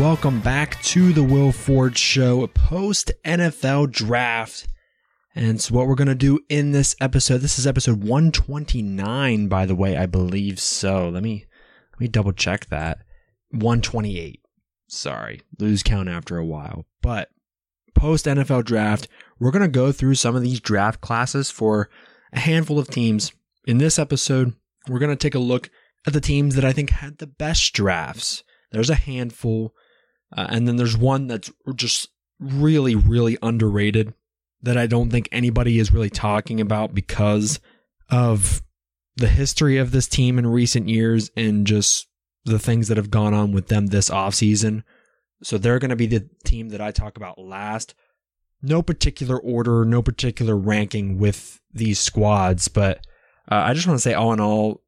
Welcome 0.00 0.40
back 0.40 0.82
to 0.84 1.12
the 1.12 1.22
Will 1.22 1.52
Ford 1.52 1.98
Show 1.98 2.46
post 2.46 3.12
NFL 3.22 3.90
draft. 3.90 4.66
And 5.34 5.60
so, 5.60 5.74
what 5.74 5.86
we're 5.86 5.94
going 5.94 6.08
to 6.08 6.14
do 6.14 6.40
in 6.48 6.72
this 6.72 6.96
episode, 7.02 7.42
this 7.42 7.58
is 7.58 7.66
episode 7.66 8.02
129, 8.02 9.48
by 9.48 9.66
the 9.66 9.74
way, 9.74 9.98
I 9.98 10.06
believe 10.06 10.58
so. 10.58 11.10
Let 11.10 11.22
me 11.22 11.44
let 11.92 12.00
me 12.00 12.08
double 12.08 12.32
check 12.32 12.70
that. 12.70 13.00
128. 13.50 14.40
Sorry, 14.88 15.42
lose 15.58 15.82
count 15.82 16.08
after 16.08 16.38
a 16.38 16.46
while. 16.46 16.86
But 17.02 17.28
post 17.94 18.24
NFL 18.24 18.64
draft, 18.64 19.06
we're 19.38 19.50
going 19.50 19.60
to 19.60 19.68
go 19.68 19.92
through 19.92 20.14
some 20.14 20.34
of 20.34 20.40
these 20.40 20.60
draft 20.60 21.02
classes 21.02 21.50
for 21.50 21.90
a 22.32 22.40
handful 22.40 22.78
of 22.78 22.88
teams. 22.88 23.32
In 23.66 23.76
this 23.76 23.98
episode, 23.98 24.54
we're 24.88 24.98
going 24.98 25.14
to 25.14 25.14
take 25.14 25.34
a 25.34 25.38
look 25.38 25.68
at 26.06 26.14
the 26.14 26.22
teams 26.22 26.54
that 26.54 26.64
I 26.64 26.72
think 26.72 26.88
had 26.88 27.18
the 27.18 27.26
best 27.26 27.74
drafts. 27.74 28.44
There's 28.72 28.88
a 28.88 28.94
handful, 28.94 29.74
uh, 30.36 30.46
and 30.48 30.66
then 30.66 30.76
there's 30.76 30.96
one 30.96 31.26
that's 31.26 31.50
just 31.74 32.08
really, 32.38 32.94
really 32.94 33.36
underrated 33.42 34.14
that 34.62 34.76
I 34.76 34.86
don't 34.86 35.10
think 35.10 35.28
anybody 35.32 35.78
is 35.78 35.92
really 35.92 36.10
talking 36.10 36.60
about 36.60 36.94
because 36.94 37.60
of 38.10 38.62
the 39.16 39.28
history 39.28 39.76
of 39.76 39.90
this 39.90 40.08
team 40.08 40.38
in 40.38 40.46
recent 40.46 40.88
years 40.88 41.30
and 41.36 41.66
just 41.66 42.08
the 42.44 42.58
things 42.58 42.88
that 42.88 42.96
have 42.96 43.10
gone 43.10 43.34
on 43.34 43.52
with 43.52 43.68
them 43.68 43.86
this 43.86 44.10
offseason. 44.10 44.82
So 45.42 45.58
they're 45.58 45.78
going 45.78 45.90
to 45.90 45.96
be 45.96 46.06
the 46.06 46.28
team 46.44 46.70
that 46.70 46.80
I 46.80 46.90
talk 46.90 47.16
about 47.16 47.38
last. 47.38 47.94
No 48.62 48.82
particular 48.82 49.38
order, 49.38 49.84
no 49.84 50.02
particular 50.02 50.56
ranking 50.56 51.18
with 51.18 51.60
these 51.72 51.98
squads, 51.98 52.68
but 52.68 53.06
uh, 53.50 53.62
I 53.66 53.74
just 53.74 53.86
want 53.86 53.98
to 53.98 54.02
say, 54.02 54.14
all 54.14 54.32
in 54.32 54.40
all, 54.40 54.82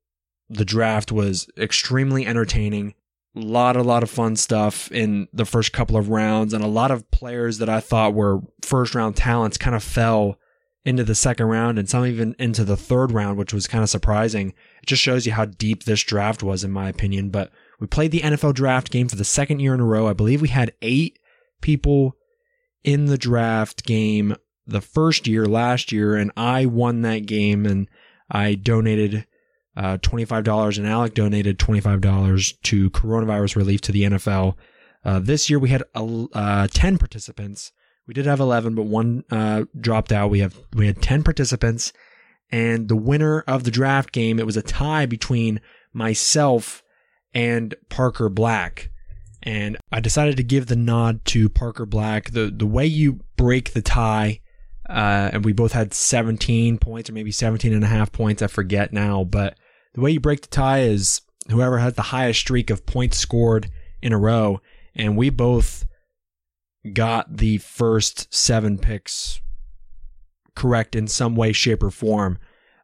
the 0.49 0.65
draft 0.65 1.11
was 1.11 1.49
extremely 1.57 2.27
entertaining. 2.27 2.95
A 3.35 3.41
lot, 3.41 3.77
a 3.77 3.83
lot 3.83 4.03
of 4.03 4.11
fun 4.11 4.37
stuff 4.37 4.93
in 4.93 5.27
the 5.33 5.47
first 5.47 5.73
couple 5.73 5.97
of 5.97 6.11
rounds, 6.11 6.53
and 6.53 6.63
a 6.63 6.69
lot 6.69 6.91
of 6.91 7.11
players 7.11 7.59
that 7.59 7.69
I 7.69 7.81
thought 7.81 8.15
were 8.15 8.41
first 8.63 8.95
round 8.95 9.17
talents 9.17 9.57
kind 9.57 9.75
of 9.75 9.83
fell 9.83 10.39
into 10.85 11.05
the 11.05 11.15
second 11.15 11.47
round 11.47 11.79
and 11.79 11.89
some 11.89 12.05
even 12.05 12.35
into 12.39 12.65
the 12.65 12.77
third 12.77 13.13
round, 13.13 13.39
which 13.39 13.55
was 13.55 13.67
kind 13.67 13.83
of 13.83 13.91
surprising. 13.91 14.49
It 14.83 14.87
just 14.87 15.03
shows 15.03 15.27
you 15.27 15.33
how 15.33 15.47
deep 15.47 15.85
this 15.85 16.03
draft 16.03 16.43
was, 16.43 16.65
in 16.65 16.73
my 16.73 16.89
opinion. 16.89 17.31
But 17.31 17.51
we 17.81 17.87
played 17.87 18.11
the 18.11 18.21
NFL 18.21 18.55
draft 18.55 18.91
game 18.91 19.09
for 19.09 19.17
the 19.17 19.25
second 19.25 19.61
year 19.61 19.75
in 19.75 19.81
a 19.81 19.85
row. 19.85 20.09
I 20.09 20.13
believe 20.13 20.43
we 20.43 20.49
had 20.49 20.75
eight 20.83 21.19
people 21.61 22.17
in 22.85 23.07
the 23.07 23.19
draft 23.19 23.85
game 23.85 24.37
the 24.67 24.81
first 24.81 25.27
year 25.27 25.47
last 25.47 25.93
year, 25.93 26.17
and 26.17 26.33
I 26.37 26.67
won 26.67 27.03
that 27.03 27.27
game 27.27 27.65
and 27.65 27.89
I 28.31 28.55
donated 28.55 29.27
uh, 29.77 29.97
$25 29.99 30.79
and 30.79 30.87
Alec 30.87 31.15
donated 31.15 31.59
$25 31.59 32.63
to 32.63 32.91
coronavirus 32.91 33.57
relief 33.57 33.81
to 33.83 33.93
the 33.93 34.03
NFL. 34.03 34.55
Uh, 35.05 35.19
this 35.19 35.49
year 35.49 35.59
we 35.59 35.71
had 35.71 35.83
uh, 35.95 36.69
10 36.71 36.99
participants. 36.99 37.73
We 38.07 38.15
did 38.15 38.27
have 38.27 38.41
11, 38.41 38.75
but 38.75 38.85
one 38.85 39.25
uh, 39.31 39.65
dropped 39.81 40.13
out. 40.13 40.31
We 40.31 40.41
have 40.41 40.59
we 40.75 40.87
had 40.87 41.01
10 41.01 41.23
participants, 41.23 41.93
and 42.51 42.89
the 42.89 42.97
winner 42.97 43.41
of 43.47 43.65
the 43.65 43.71
draft 43.71 44.13
game 44.13 44.39
it 44.39 44.47
was 44.47 44.57
a 44.57 44.63
tie 44.63 45.07
between 45.07 45.61
myself 45.93 46.83
and 47.33 47.75
Parker 47.89 48.29
Black. 48.29 48.91
And 49.43 49.77
I 49.91 50.01
decided 50.01 50.37
to 50.37 50.45
give 50.45 50.67
the 50.67 50.77
nod 50.77 51.25
to 51.27 51.49
Parker 51.49 51.87
Black. 51.87 52.31
The 52.31 52.53
the 52.55 52.67
way 52.67 52.87
you 52.87 53.21
break 53.37 53.73
the 53.73 53.83
tie, 53.83 54.41
uh, 54.89 55.31
and 55.33 55.45
we 55.45 55.53
both 55.53 55.73
had 55.73 55.95
17 55.95 56.79
points 56.79 57.09
or 57.09 57.13
maybe 57.13 57.33
17 57.33 57.73
and 57.73 57.85
a 57.85 57.89
half 57.89 58.13
points. 58.13 58.43
I 58.43 58.47
forget 58.47 58.93
now, 58.93 59.25
but 59.25 59.57
the 59.95 60.01
way 60.01 60.13
you 60.13 60.21
break 60.21 60.43
the 60.43 60.49
tie 60.49 60.81
is 60.81 61.21
whoever 61.51 61.79
has 61.79 61.95
the 61.95 62.03
highest 62.03 62.41
streak 62.41 62.71
of 62.71 62.87
points 62.87 63.19
scored 63.19 63.71
in 64.01 64.13
a 64.13 64.19
row. 64.19 64.61
And 64.95 65.17
we 65.17 65.31
both 65.31 65.87
got 66.93 67.37
the 67.37 67.59
first 67.59 68.33
seven 68.35 68.79
picks 68.79 69.41
correct 70.55 70.95
in 70.95 71.07
some 71.07 71.37
way, 71.37 71.53
shape, 71.53 71.83
or 71.83 71.91
form. 71.91 72.39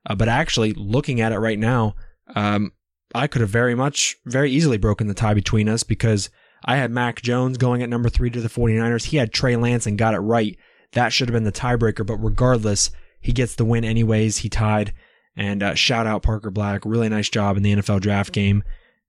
Uh, 0.06 0.14
but 0.14 0.28
actually, 0.28 0.72
looking 0.72 1.20
at 1.20 1.32
it 1.32 1.38
right 1.38 1.58
now, 1.58 1.94
um, 2.34 2.72
I 3.14 3.26
could 3.26 3.41
have 3.41 3.50
very 3.50 3.74
much, 3.74 4.16
very 4.24 4.50
easily 4.50 4.78
broken 4.78 5.06
the 5.06 5.14
tie 5.14 5.34
between 5.34 5.68
us 5.68 5.82
because 5.82 6.30
I 6.64 6.76
had 6.76 6.91
Mac 6.91 7.22
Jones 7.22 7.58
going 7.58 7.82
at 7.82 7.88
number 7.88 8.08
three 8.08 8.30
to 8.30 8.41
the 8.41 8.48
49ers. 8.48 9.06
He 9.06 9.16
had 9.16 9.32
Trey 9.32 9.56
Lance 9.56 9.86
and 9.86 9.98
got 9.98 10.14
it 10.14 10.20
right. 10.20 10.56
That 10.92 11.12
should 11.12 11.28
have 11.28 11.34
been 11.34 11.44
the 11.44 11.52
tiebreaker, 11.52 12.06
but 12.06 12.16
regardless, 12.16 12.91
he 13.20 13.32
gets 13.32 13.54
the 13.54 13.64
win 13.64 13.84
anyways. 13.84 14.38
He 14.38 14.48
tied. 14.48 14.94
And 15.38 15.62
uh, 15.62 15.75
shout 15.75 16.09
out 16.09 16.25
Parker 16.25 16.50
Black. 16.50 16.82
Really 16.84 17.09
nice 17.09 17.28
job 17.28 17.56
in 17.56 17.62
the 17.62 17.72
NFL 17.76 18.00
draft 18.00 18.32
game. 18.32 18.65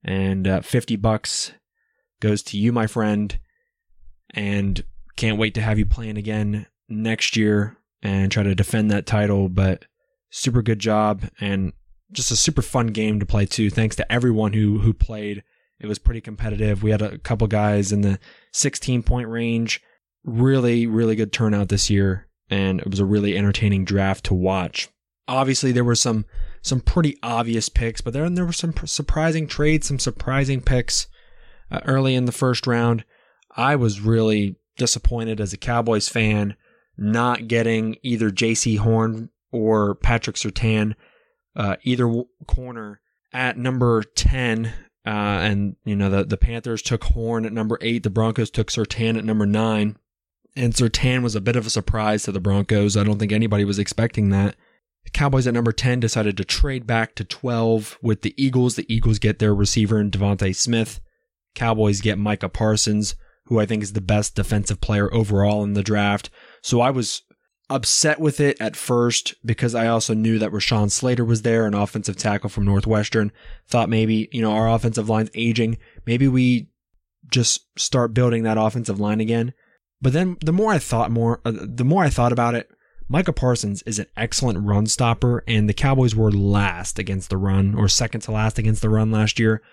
And 0.05 0.47
uh, 0.47 0.61
50 0.61 0.95
bucks 0.95 1.51
goes 2.21 2.43
to 2.43 2.57
you, 2.57 2.71
my 2.71 2.85
friend. 2.85 3.37
And 4.29 4.83
can't 5.17 5.39
wait 5.39 5.55
to 5.55 5.61
have 5.61 5.79
you 5.79 5.87
playing 5.87 6.17
again 6.17 6.67
next 6.87 7.35
year 7.35 7.77
and 8.03 8.31
try 8.31 8.43
to 8.43 8.53
defend 8.53 8.91
that 8.91 9.07
title. 9.07 9.49
But 9.49 9.85
super 10.29 10.61
good 10.61 10.77
job 10.77 11.23
and 11.41 11.73
just 12.11 12.29
a 12.29 12.35
super 12.35 12.61
fun 12.61 12.87
game 12.87 13.19
to 13.19 13.25
play 13.25 13.47
too. 13.47 13.71
Thanks 13.71 13.95
to 13.95 14.11
everyone 14.11 14.53
who 14.53 14.79
who 14.79 14.93
played. 14.93 15.43
It 15.79 15.87
was 15.87 15.97
pretty 15.97 16.21
competitive. 16.21 16.83
We 16.83 16.91
had 16.91 17.01
a 17.01 17.17
couple 17.17 17.47
guys 17.47 17.91
in 17.91 18.01
the 18.01 18.19
16 18.53 19.01
point 19.01 19.29
range. 19.29 19.81
Really, 20.23 20.85
really 20.85 21.15
good 21.15 21.33
turnout 21.33 21.69
this 21.69 21.89
year, 21.89 22.27
and 22.49 22.81
it 22.81 22.89
was 22.89 22.99
a 22.99 23.05
really 23.05 23.37
entertaining 23.37 23.85
draft 23.85 24.25
to 24.25 24.33
watch. 24.35 24.89
Obviously, 25.29 25.71
there 25.71 25.83
were 25.83 25.95
some 25.95 26.25
some 26.61 26.81
pretty 26.81 27.17
obvious 27.23 27.69
picks, 27.69 28.01
but 28.01 28.13
then 28.13 28.33
there 28.33 28.45
were 28.45 28.51
some 28.51 28.73
surprising 28.85 29.47
trades, 29.47 29.87
some 29.87 29.99
surprising 29.99 30.61
picks 30.61 31.07
uh, 31.71 31.79
early 31.85 32.15
in 32.15 32.25
the 32.25 32.31
first 32.31 32.67
round. 32.67 33.05
I 33.55 33.75
was 33.75 34.01
really 34.01 34.57
disappointed 34.77 35.39
as 35.39 35.53
a 35.53 35.57
Cowboys 35.57 36.09
fan 36.09 36.55
not 36.97 37.47
getting 37.47 37.95
either 38.03 38.29
Jaycee 38.29 38.79
Horn 38.79 39.29
or 39.51 39.95
Patrick 39.95 40.35
Surtain, 40.35 40.95
uh, 41.55 41.77
either 41.83 42.23
corner 42.45 42.99
at 43.31 43.57
number 43.57 44.03
10 44.03 44.73
uh, 45.05 45.39
and 45.41 45.75
you 45.85 45.95
know 45.95 46.09
the 46.09 46.23
the 46.25 46.37
Panthers 46.37 46.81
took 46.81 47.03
Horn 47.05 47.45
at 47.45 47.53
number 47.53 47.77
eight. 47.81 48.03
The 48.03 48.09
Broncos 48.09 48.51
took 48.51 48.67
Surtain 48.67 49.17
at 49.17 49.23
number 49.23 49.45
nine, 49.45 49.97
and 50.55 50.73
Surtain 50.73 51.23
was 51.23 51.35
a 51.35 51.41
bit 51.41 51.55
of 51.55 51.65
a 51.65 51.69
surprise 51.69 52.23
to 52.23 52.31
the 52.31 52.41
Broncos. 52.41 52.97
I 52.97 53.03
don't 53.03 53.17
think 53.17 53.31
anybody 53.31 53.63
was 53.63 53.79
expecting 53.79 54.29
that. 54.29 54.55
Cowboys 55.19 55.47
at 55.47 55.53
number 55.53 55.73
ten 55.73 55.99
decided 55.99 56.37
to 56.37 56.45
trade 56.45 56.87
back 56.87 57.13
to 57.15 57.25
twelve 57.25 57.99
with 58.01 58.21
the 58.21 58.33
Eagles. 58.41 58.77
The 58.77 58.85
Eagles 58.87 59.19
get 59.19 59.39
their 59.39 59.53
receiver 59.53 59.99
in 59.99 60.11
DeVonta 60.11 60.55
Smith. 60.55 61.01
Cowboys 61.55 61.99
get 61.99 62.17
Micah 62.17 62.47
Parsons, 62.47 63.15
who 63.47 63.59
I 63.59 63.65
think 63.65 63.83
is 63.83 63.91
the 63.91 63.99
best 63.99 64.33
defensive 64.33 64.79
player 64.79 65.13
overall 65.13 65.61
in 65.65 65.73
the 65.73 65.83
draft. 65.83 66.29
So 66.63 66.79
I 66.79 66.91
was 66.91 67.23
upset 67.69 68.21
with 68.21 68.39
it 68.39 68.61
at 68.61 68.77
first 68.77 69.33
because 69.43 69.75
I 69.75 69.87
also 69.87 70.13
knew 70.13 70.39
that 70.39 70.53
Rashawn 70.53 70.89
Slater 70.89 71.25
was 71.25 71.41
there, 71.41 71.65
an 71.65 71.73
offensive 71.73 72.15
tackle 72.15 72.49
from 72.49 72.63
Northwestern. 72.63 73.33
Thought 73.67 73.89
maybe, 73.89 74.29
you 74.31 74.41
know, 74.41 74.53
our 74.53 74.69
offensive 74.69 75.09
line's 75.09 75.31
aging. 75.35 75.79
Maybe 76.05 76.29
we 76.29 76.69
just 77.29 77.65
start 77.77 78.13
building 78.13 78.43
that 78.43 78.57
offensive 78.57 79.01
line 79.01 79.19
again. 79.19 79.51
But 80.01 80.13
then 80.13 80.37
the 80.39 80.53
more 80.53 80.71
I 80.71 80.79
thought 80.79 81.11
more, 81.11 81.41
uh, 81.43 81.51
the 81.61 81.83
more 81.83 82.05
I 82.05 82.09
thought 82.09 82.31
about 82.31 82.55
it, 82.55 82.69
Micah 83.11 83.33
Parsons 83.33 83.81
is 83.83 83.97
an 83.97 84.05
excellent 84.15 84.65
run 84.65 84.85
stopper, 84.85 85.43
and 85.47 85.67
the 85.67 85.73
Cowboys 85.73 86.15
were 86.15 86.31
last 86.31 86.99
against 86.99 87.31
the 87.31 87.37
run, 87.37 87.73
or 87.73 87.87
second 87.87 88.21
to 88.21 88.31
last 88.31 88.59
against 88.59 88.83
the 88.83 88.89
run 88.89 89.11
last 89.11 89.39
year. 89.39 89.63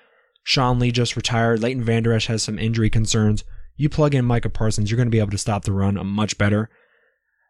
Sean 0.42 0.78
Lee 0.78 0.90
just 0.90 1.16
retired. 1.16 1.60
Leighton 1.60 1.84
Vander 1.84 2.14
Esch 2.14 2.28
has 2.28 2.42
some 2.42 2.58
injury 2.58 2.88
concerns. 2.88 3.44
You 3.76 3.90
plug 3.90 4.14
in 4.14 4.24
Micah 4.24 4.48
Parsons, 4.48 4.90
you're 4.90 4.96
going 4.96 5.08
to 5.08 5.12
be 5.12 5.18
able 5.18 5.32
to 5.32 5.38
stop 5.38 5.64
the 5.64 5.72
run 5.72 5.94
much 6.06 6.38
better. 6.38 6.70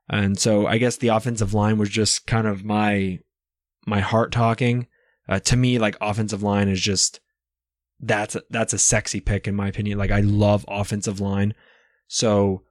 And 0.09 0.39
so 0.39 0.67
I 0.67 0.79
guess 0.79 0.97
the 0.97 1.09
offensive 1.09 1.55
line 1.55 1.79
was 1.79 1.89
just 1.89 2.27
kind 2.27 2.47
of 2.47 2.65
my 2.65 3.21
my 3.87 4.01
heart 4.01 4.33
talking. 4.33 4.89
Uh, 5.29 5.39
to 5.41 5.57
me, 5.57 5.79
like 5.79 5.97
offensive 6.01 6.43
line 6.43 6.69
is 6.69 6.81
just 6.81 7.21
that's 8.01 8.35
a, 8.35 8.43
that's 8.51 8.73
a 8.73 8.79
sexy 8.79 9.21
pick 9.21 9.47
in 9.47 9.55
my 9.55 9.69
opinion. 9.69 9.99
Like 9.99 10.11
I 10.11 10.21
love 10.21 10.65
offensive 10.69 11.21
line, 11.21 11.55
so 12.09 12.63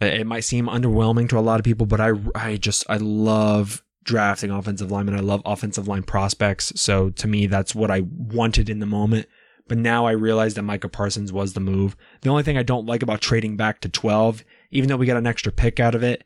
it 0.00 0.26
might 0.26 0.40
seem 0.40 0.66
underwhelming 0.66 1.28
to 1.30 1.38
a 1.38 1.40
lot 1.40 1.60
of 1.60 1.64
people, 1.64 1.86
but 1.86 2.00
I 2.00 2.12
I 2.34 2.56
just 2.56 2.84
I 2.88 2.96
love 2.98 3.82
drafting 4.04 4.50
offensive 4.50 4.90
linemen. 4.90 5.16
I 5.16 5.20
love 5.20 5.42
offensive 5.44 5.88
line 5.88 6.02
prospects. 6.02 6.72
So 6.76 7.10
to 7.10 7.26
me, 7.26 7.46
that's 7.46 7.74
what 7.74 7.90
I 7.90 8.02
wanted 8.10 8.68
in 8.70 8.78
the 8.78 8.86
moment. 8.86 9.26
But 9.68 9.78
now 9.78 10.06
I 10.06 10.12
realize 10.12 10.54
that 10.54 10.62
Micah 10.62 10.88
Parsons 10.88 11.32
was 11.32 11.52
the 11.52 11.60
move. 11.60 11.96
The 12.20 12.30
only 12.30 12.44
thing 12.44 12.56
I 12.56 12.62
don't 12.62 12.86
like 12.86 13.02
about 13.02 13.20
trading 13.20 13.56
back 13.56 13.80
to 13.80 13.88
12, 13.88 14.44
even 14.70 14.88
though 14.88 14.96
we 14.96 15.06
got 15.06 15.16
an 15.16 15.26
extra 15.26 15.50
pick 15.50 15.80
out 15.80 15.96
of 15.96 16.04
it, 16.04 16.24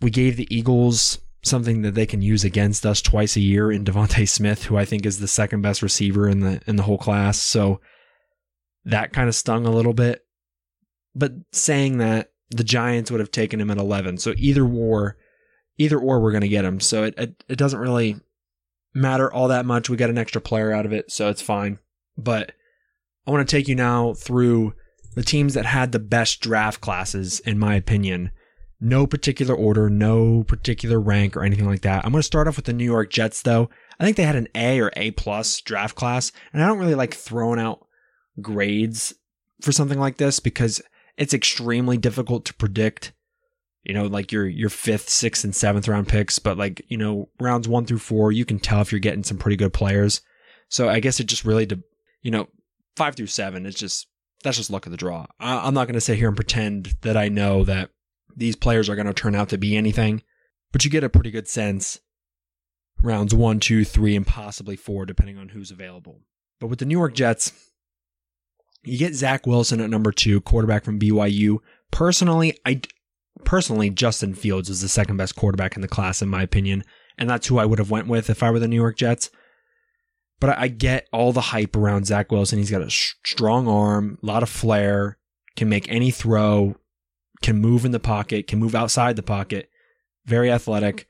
we 0.00 0.10
gave 0.10 0.36
the 0.36 0.48
Eagles 0.54 1.18
something 1.42 1.82
that 1.82 1.94
they 1.94 2.06
can 2.06 2.22
use 2.22 2.44
against 2.44 2.86
us 2.86 3.02
twice 3.02 3.36
a 3.36 3.40
year 3.40 3.70
in 3.70 3.84
DeVonta 3.84 4.26
Smith, 4.28 4.64
who 4.64 4.76
I 4.76 4.86
think 4.86 5.04
is 5.04 5.20
the 5.20 5.28
second 5.28 5.60
best 5.62 5.82
receiver 5.82 6.28
in 6.28 6.40
the 6.40 6.62
in 6.66 6.76
the 6.76 6.84
whole 6.84 6.98
class. 6.98 7.38
So 7.38 7.80
that 8.84 9.12
kind 9.12 9.28
of 9.28 9.34
stung 9.34 9.66
a 9.66 9.70
little 9.70 9.94
bit. 9.94 10.24
But 11.14 11.32
saying 11.52 11.98
that, 11.98 12.30
the 12.50 12.64
Giants 12.64 13.10
would 13.10 13.20
have 13.20 13.30
taken 13.30 13.60
him 13.60 13.70
at 13.70 13.78
11. 13.78 14.18
So 14.18 14.34
either 14.36 14.66
or, 14.66 15.16
either 15.78 15.98
or, 15.98 16.20
we're 16.20 16.32
going 16.32 16.40
to 16.42 16.48
get 16.48 16.64
him. 16.64 16.80
So 16.80 17.04
it, 17.04 17.14
it 17.16 17.44
it 17.48 17.56
doesn't 17.56 17.78
really 17.78 18.16
matter 18.92 19.32
all 19.32 19.48
that 19.48 19.66
much. 19.66 19.88
We 19.88 19.96
got 19.96 20.10
an 20.10 20.18
extra 20.18 20.40
player 20.40 20.72
out 20.72 20.86
of 20.86 20.92
it, 20.92 21.10
so 21.10 21.28
it's 21.28 21.42
fine. 21.42 21.78
But 22.16 22.52
I 23.26 23.30
want 23.30 23.48
to 23.48 23.56
take 23.56 23.68
you 23.68 23.74
now 23.74 24.14
through 24.14 24.74
the 25.14 25.22
teams 25.22 25.54
that 25.54 25.66
had 25.66 25.92
the 25.92 25.98
best 25.98 26.40
draft 26.40 26.80
classes, 26.80 27.40
in 27.40 27.58
my 27.58 27.74
opinion. 27.74 28.30
No 28.80 29.06
particular 29.06 29.54
order, 29.54 29.90
no 29.90 30.42
particular 30.44 30.98
rank 30.98 31.36
or 31.36 31.44
anything 31.44 31.66
like 31.66 31.82
that. 31.82 32.04
I'm 32.04 32.12
going 32.12 32.20
to 32.20 32.26
start 32.26 32.48
off 32.48 32.56
with 32.56 32.64
the 32.64 32.72
New 32.72 32.84
York 32.84 33.10
Jets, 33.10 33.42
though. 33.42 33.68
I 33.98 34.04
think 34.04 34.16
they 34.16 34.22
had 34.22 34.36
an 34.36 34.48
A 34.54 34.80
or 34.80 34.90
A 34.96 35.10
plus 35.10 35.60
draft 35.60 35.94
class, 35.94 36.32
and 36.52 36.62
I 36.62 36.66
don't 36.66 36.78
really 36.78 36.94
like 36.94 37.14
throwing 37.14 37.60
out 37.60 37.86
grades 38.40 39.12
for 39.60 39.72
something 39.72 39.98
like 39.98 40.16
this 40.16 40.40
because 40.40 40.80
it's 41.20 41.34
extremely 41.34 41.98
difficult 41.98 42.46
to 42.46 42.54
predict. 42.54 43.12
You 43.84 43.94
know, 43.94 44.06
like 44.06 44.32
your 44.32 44.46
your 44.46 44.68
fifth, 44.68 45.08
sixth, 45.08 45.44
and 45.44 45.54
seventh 45.54 45.86
round 45.86 46.08
picks, 46.08 46.38
but 46.38 46.58
like 46.58 46.84
you 46.88 46.96
know, 46.96 47.28
rounds 47.38 47.68
one 47.68 47.86
through 47.86 47.98
four, 47.98 48.32
you 48.32 48.44
can 48.44 48.58
tell 48.58 48.80
if 48.80 48.90
you're 48.90 48.98
getting 48.98 49.22
some 49.22 49.38
pretty 49.38 49.56
good 49.56 49.72
players. 49.72 50.20
So 50.68 50.88
I 50.88 51.00
guess 51.00 51.20
it 51.20 51.24
just 51.24 51.44
really, 51.44 51.66
de- 51.66 51.82
you 52.22 52.30
know, 52.30 52.48
five 52.96 53.14
through 53.14 53.28
seven, 53.28 53.64
it's 53.64 53.78
just 53.78 54.08
that's 54.42 54.56
just 54.56 54.70
luck 54.70 54.86
of 54.86 54.92
the 54.92 54.98
draw. 54.98 55.26
I, 55.38 55.66
I'm 55.66 55.74
not 55.74 55.86
going 55.86 55.94
to 55.94 56.00
sit 56.00 56.18
here 56.18 56.28
and 56.28 56.36
pretend 56.36 56.96
that 57.02 57.16
I 57.16 57.28
know 57.28 57.64
that 57.64 57.90
these 58.36 58.56
players 58.56 58.88
are 58.88 58.96
going 58.96 59.06
to 59.06 59.14
turn 59.14 59.34
out 59.34 59.50
to 59.50 59.58
be 59.58 59.76
anything, 59.76 60.22
but 60.72 60.84
you 60.84 60.90
get 60.90 61.04
a 61.04 61.08
pretty 61.08 61.30
good 61.30 61.48
sense 61.48 62.00
rounds 63.02 63.34
one, 63.34 63.60
two, 63.60 63.84
three, 63.84 64.14
and 64.14 64.26
possibly 64.26 64.76
four, 64.76 65.06
depending 65.06 65.38
on 65.38 65.50
who's 65.50 65.70
available. 65.70 66.20
But 66.60 66.66
with 66.66 66.78
the 66.78 66.84
New 66.84 66.98
York 66.98 67.14
Jets, 67.14 67.69
you 68.82 68.98
get 68.98 69.14
Zach 69.14 69.46
Wilson 69.46 69.80
at 69.80 69.90
number 69.90 70.12
two, 70.12 70.40
quarterback 70.40 70.84
from 70.84 70.98
BYU. 70.98 71.58
Personally, 71.90 72.58
I 72.64 72.80
personally 73.44 73.90
Justin 73.90 74.34
Fields 74.34 74.70
is 74.70 74.80
the 74.80 74.88
second 74.88 75.16
best 75.16 75.36
quarterback 75.36 75.76
in 75.76 75.82
the 75.82 75.88
class 75.88 76.22
in 76.22 76.28
my 76.28 76.42
opinion, 76.42 76.84
and 77.18 77.28
that's 77.28 77.46
who 77.46 77.58
I 77.58 77.66
would 77.66 77.78
have 77.78 77.90
went 77.90 78.08
with 78.08 78.30
if 78.30 78.42
I 78.42 78.50
were 78.50 78.58
the 78.58 78.68
New 78.68 78.76
York 78.76 78.96
Jets. 78.96 79.30
But 80.40 80.58
I 80.58 80.68
get 80.68 81.06
all 81.12 81.32
the 81.32 81.40
hype 81.40 81.76
around 81.76 82.06
Zach 82.06 82.32
Wilson. 82.32 82.58
He's 82.58 82.70
got 82.70 82.80
a 82.80 82.90
strong 82.90 83.68
arm, 83.68 84.18
a 84.22 84.26
lot 84.26 84.42
of 84.42 84.48
flair, 84.48 85.18
can 85.54 85.68
make 85.68 85.90
any 85.90 86.10
throw, 86.10 86.76
can 87.42 87.58
move 87.58 87.84
in 87.84 87.92
the 87.92 88.00
pocket, 88.00 88.46
can 88.46 88.58
move 88.58 88.74
outside 88.74 89.16
the 89.16 89.22
pocket, 89.22 89.68
very 90.24 90.50
athletic. 90.50 91.06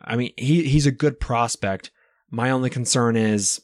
I 0.00 0.16
mean, 0.16 0.32
he 0.36 0.64
he's 0.64 0.86
a 0.86 0.92
good 0.92 1.20
prospect. 1.20 1.92
My 2.30 2.50
only 2.50 2.70
concern 2.70 3.14
is 3.14 3.60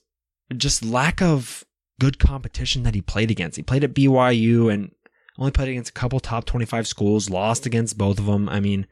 just 0.56 0.84
lack 0.84 1.20
of 1.20 1.64
good 2.00 2.18
competition 2.18 2.82
that 2.84 2.94
he 2.94 3.00
played 3.00 3.30
against. 3.30 3.56
He 3.56 3.62
played 3.62 3.84
at 3.84 3.94
BYU 3.94 4.72
and 4.72 4.92
only 5.38 5.52
played 5.52 5.68
against 5.68 5.90
a 5.90 5.94
couple 5.94 6.20
top 6.20 6.44
25 6.44 6.86
schools, 6.86 7.30
lost 7.30 7.66
against 7.66 7.98
both 7.98 8.18
of 8.18 8.26
them. 8.26 8.48
I 8.48 8.60
mean, 8.60 8.86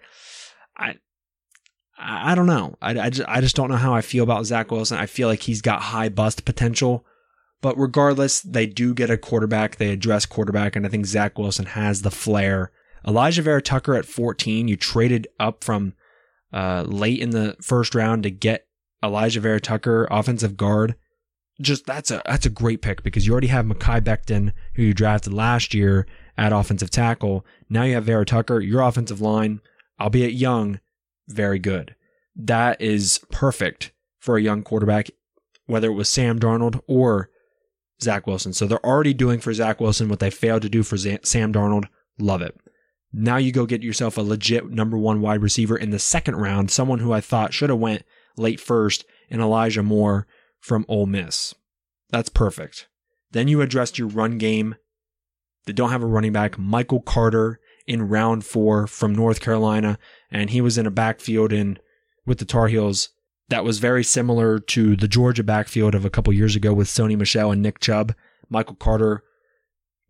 I 0.76 0.94
I 1.98 2.34
don't 2.34 2.46
know. 2.46 2.76
I, 2.82 2.98
I, 2.98 3.10
just, 3.10 3.28
I 3.28 3.40
just 3.40 3.56
don't 3.56 3.70
know 3.70 3.76
how 3.76 3.94
I 3.94 4.02
feel 4.02 4.22
about 4.22 4.44
Zach 4.44 4.70
Wilson. 4.70 4.98
I 4.98 5.06
feel 5.06 5.28
like 5.28 5.42
he's 5.42 5.62
got 5.62 5.80
high 5.80 6.10
bust 6.10 6.44
potential. 6.44 7.06
But 7.62 7.78
regardless, 7.78 8.42
they 8.42 8.66
do 8.66 8.92
get 8.92 9.10
a 9.10 9.16
quarterback. 9.16 9.76
They 9.76 9.90
address 9.90 10.26
quarterback, 10.26 10.76
and 10.76 10.84
I 10.84 10.90
think 10.90 11.06
Zach 11.06 11.38
Wilson 11.38 11.64
has 11.66 12.02
the 12.02 12.10
flair. 12.10 12.70
Alijah 13.06 13.40
Vera 13.40 13.62
Tucker 13.62 13.94
at 13.94 14.04
14, 14.04 14.68
you 14.68 14.76
traded 14.76 15.26
up 15.40 15.64
from 15.64 15.94
uh, 16.52 16.82
late 16.86 17.20
in 17.20 17.30
the 17.30 17.56
first 17.62 17.94
round 17.94 18.24
to 18.24 18.30
get 18.30 18.66
Alijah 19.02 19.38
Vera 19.38 19.60
Tucker, 19.60 20.06
offensive 20.10 20.56
guard 20.56 20.96
just 21.60 21.86
that's 21.86 22.10
a 22.10 22.22
that's 22.26 22.46
a 22.46 22.50
great 22.50 22.82
pick 22.82 23.02
because 23.02 23.26
you 23.26 23.32
already 23.32 23.46
have 23.48 23.64
Mekhi 23.64 24.00
Becton, 24.00 24.52
who 24.74 24.82
you 24.82 24.94
drafted 24.94 25.32
last 25.32 25.74
year 25.74 26.06
at 26.36 26.52
offensive 26.52 26.90
tackle. 26.90 27.44
Now 27.68 27.84
you 27.84 27.94
have 27.94 28.04
Vera 28.04 28.26
Tucker, 28.26 28.60
your 28.60 28.82
offensive 28.82 29.20
line, 29.20 29.60
albeit 30.00 30.32
young, 30.32 30.80
very 31.28 31.58
good. 31.58 31.94
That 32.34 32.80
is 32.80 33.20
perfect 33.30 33.92
for 34.18 34.36
a 34.36 34.42
young 34.42 34.62
quarterback, 34.62 35.08
whether 35.66 35.88
it 35.88 35.94
was 35.94 36.08
Sam 36.08 36.38
Darnold 36.38 36.80
or 36.86 37.30
Zach 38.02 38.26
Wilson. 38.26 38.52
So 38.52 38.66
they're 38.66 38.84
already 38.84 39.14
doing 39.14 39.40
for 39.40 39.54
Zach 39.54 39.80
Wilson 39.80 40.08
what 40.08 40.20
they 40.20 40.30
failed 40.30 40.62
to 40.62 40.68
do 40.68 40.82
for 40.82 40.98
Sam 40.98 41.52
Darnold. 41.52 41.86
Love 42.18 42.42
it. 42.42 42.58
Now 43.12 43.38
you 43.38 43.52
go 43.52 43.64
get 43.64 43.82
yourself 43.82 44.18
a 44.18 44.22
legit 44.22 44.68
number 44.68 44.98
one 44.98 45.22
wide 45.22 45.40
receiver 45.40 45.76
in 45.76 45.90
the 45.90 45.98
second 45.98 46.36
round, 46.36 46.70
someone 46.70 46.98
who 46.98 47.12
I 47.12 47.22
thought 47.22 47.54
should 47.54 47.70
have 47.70 47.78
went 47.78 48.02
late 48.36 48.60
first 48.60 49.06
in 49.30 49.40
Elijah 49.40 49.82
Moore 49.82 50.26
from 50.66 50.84
Ole 50.88 51.06
Miss. 51.06 51.54
That's 52.10 52.28
perfect. 52.28 52.88
Then 53.30 53.46
you 53.46 53.60
addressed 53.60 53.98
your 53.98 54.08
run 54.08 54.36
game. 54.36 54.74
They 55.64 55.72
don't 55.72 55.90
have 55.90 56.02
a 56.02 56.06
running 56.06 56.32
back. 56.32 56.58
Michael 56.58 57.00
Carter 57.00 57.60
in 57.86 58.08
round 58.08 58.44
four 58.44 58.88
from 58.88 59.14
North 59.14 59.40
Carolina, 59.40 59.96
and 60.28 60.50
he 60.50 60.60
was 60.60 60.76
in 60.76 60.86
a 60.86 60.90
backfield 60.90 61.52
in 61.52 61.78
with 62.26 62.38
the 62.38 62.44
Tar 62.44 62.66
Heels 62.66 63.10
that 63.48 63.64
was 63.64 63.78
very 63.78 64.02
similar 64.02 64.58
to 64.58 64.96
the 64.96 65.06
Georgia 65.06 65.44
backfield 65.44 65.94
of 65.94 66.04
a 66.04 66.10
couple 66.10 66.32
years 66.32 66.56
ago 66.56 66.72
with 66.72 66.88
Sony 66.88 67.16
Michel 67.16 67.52
and 67.52 67.62
Nick 67.62 67.78
Chubb. 67.78 68.12
Michael 68.48 68.74
Carter 68.74 69.22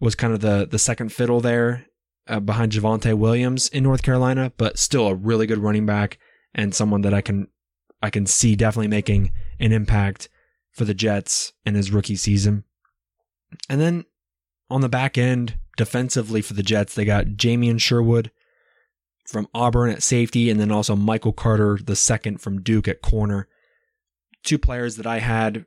was 0.00 0.14
kind 0.14 0.32
of 0.32 0.40
the 0.40 0.66
the 0.70 0.78
second 0.78 1.12
fiddle 1.12 1.40
there 1.40 1.86
uh, 2.26 2.40
behind 2.40 2.72
Javonte 2.72 3.12
Williams 3.14 3.68
in 3.68 3.82
North 3.82 4.02
Carolina, 4.02 4.52
but 4.56 4.78
still 4.78 5.08
a 5.08 5.14
really 5.14 5.46
good 5.46 5.58
running 5.58 5.84
back 5.84 6.18
and 6.54 6.74
someone 6.74 7.02
that 7.02 7.12
I 7.12 7.20
can 7.20 7.48
I 8.02 8.10
can 8.10 8.26
see 8.26 8.56
definitely 8.56 8.88
making 8.88 9.32
an 9.60 9.72
impact 9.72 10.28
for 10.76 10.84
the 10.84 10.94
Jets 10.94 11.54
in 11.64 11.74
his 11.74 11.90
rookie 11.90 12.16
season. 12.16 12.62
And 13.70 13.80
then 13.80 14.04
on 14.68 14.82
the 14.82 14.90
back 14.90 15.16
end, 15.16 15.58
defensively 15.78 16.42
for 16.42 16.52
the 16.52 16.62
Jets, 16.62 16.94
they 16.94 17.06
got 17.06 17.28
Jamien 17.28 17.80
Sherwood 17.80 18.30
from 19.26 19.48
Auburn 19.54 19.90
at 19.90 20.02
safety, 20.02 20.50
and 20.50 20.60
then 20.60 20.70
also 20.70 20.94
Michael 20.94 21.32
Carter, 21.32 21.78
the 21.82 21.96
second 21.96 22.42
from 22.42 22.60
Duke 22.60 22.88
at 22.88 23.00
corner. 23.00 23.48
Two 24.44 24.58
players 24.58 24.96
that 24.96 25.06
I 25.06 25.18
had, 25.18 25.64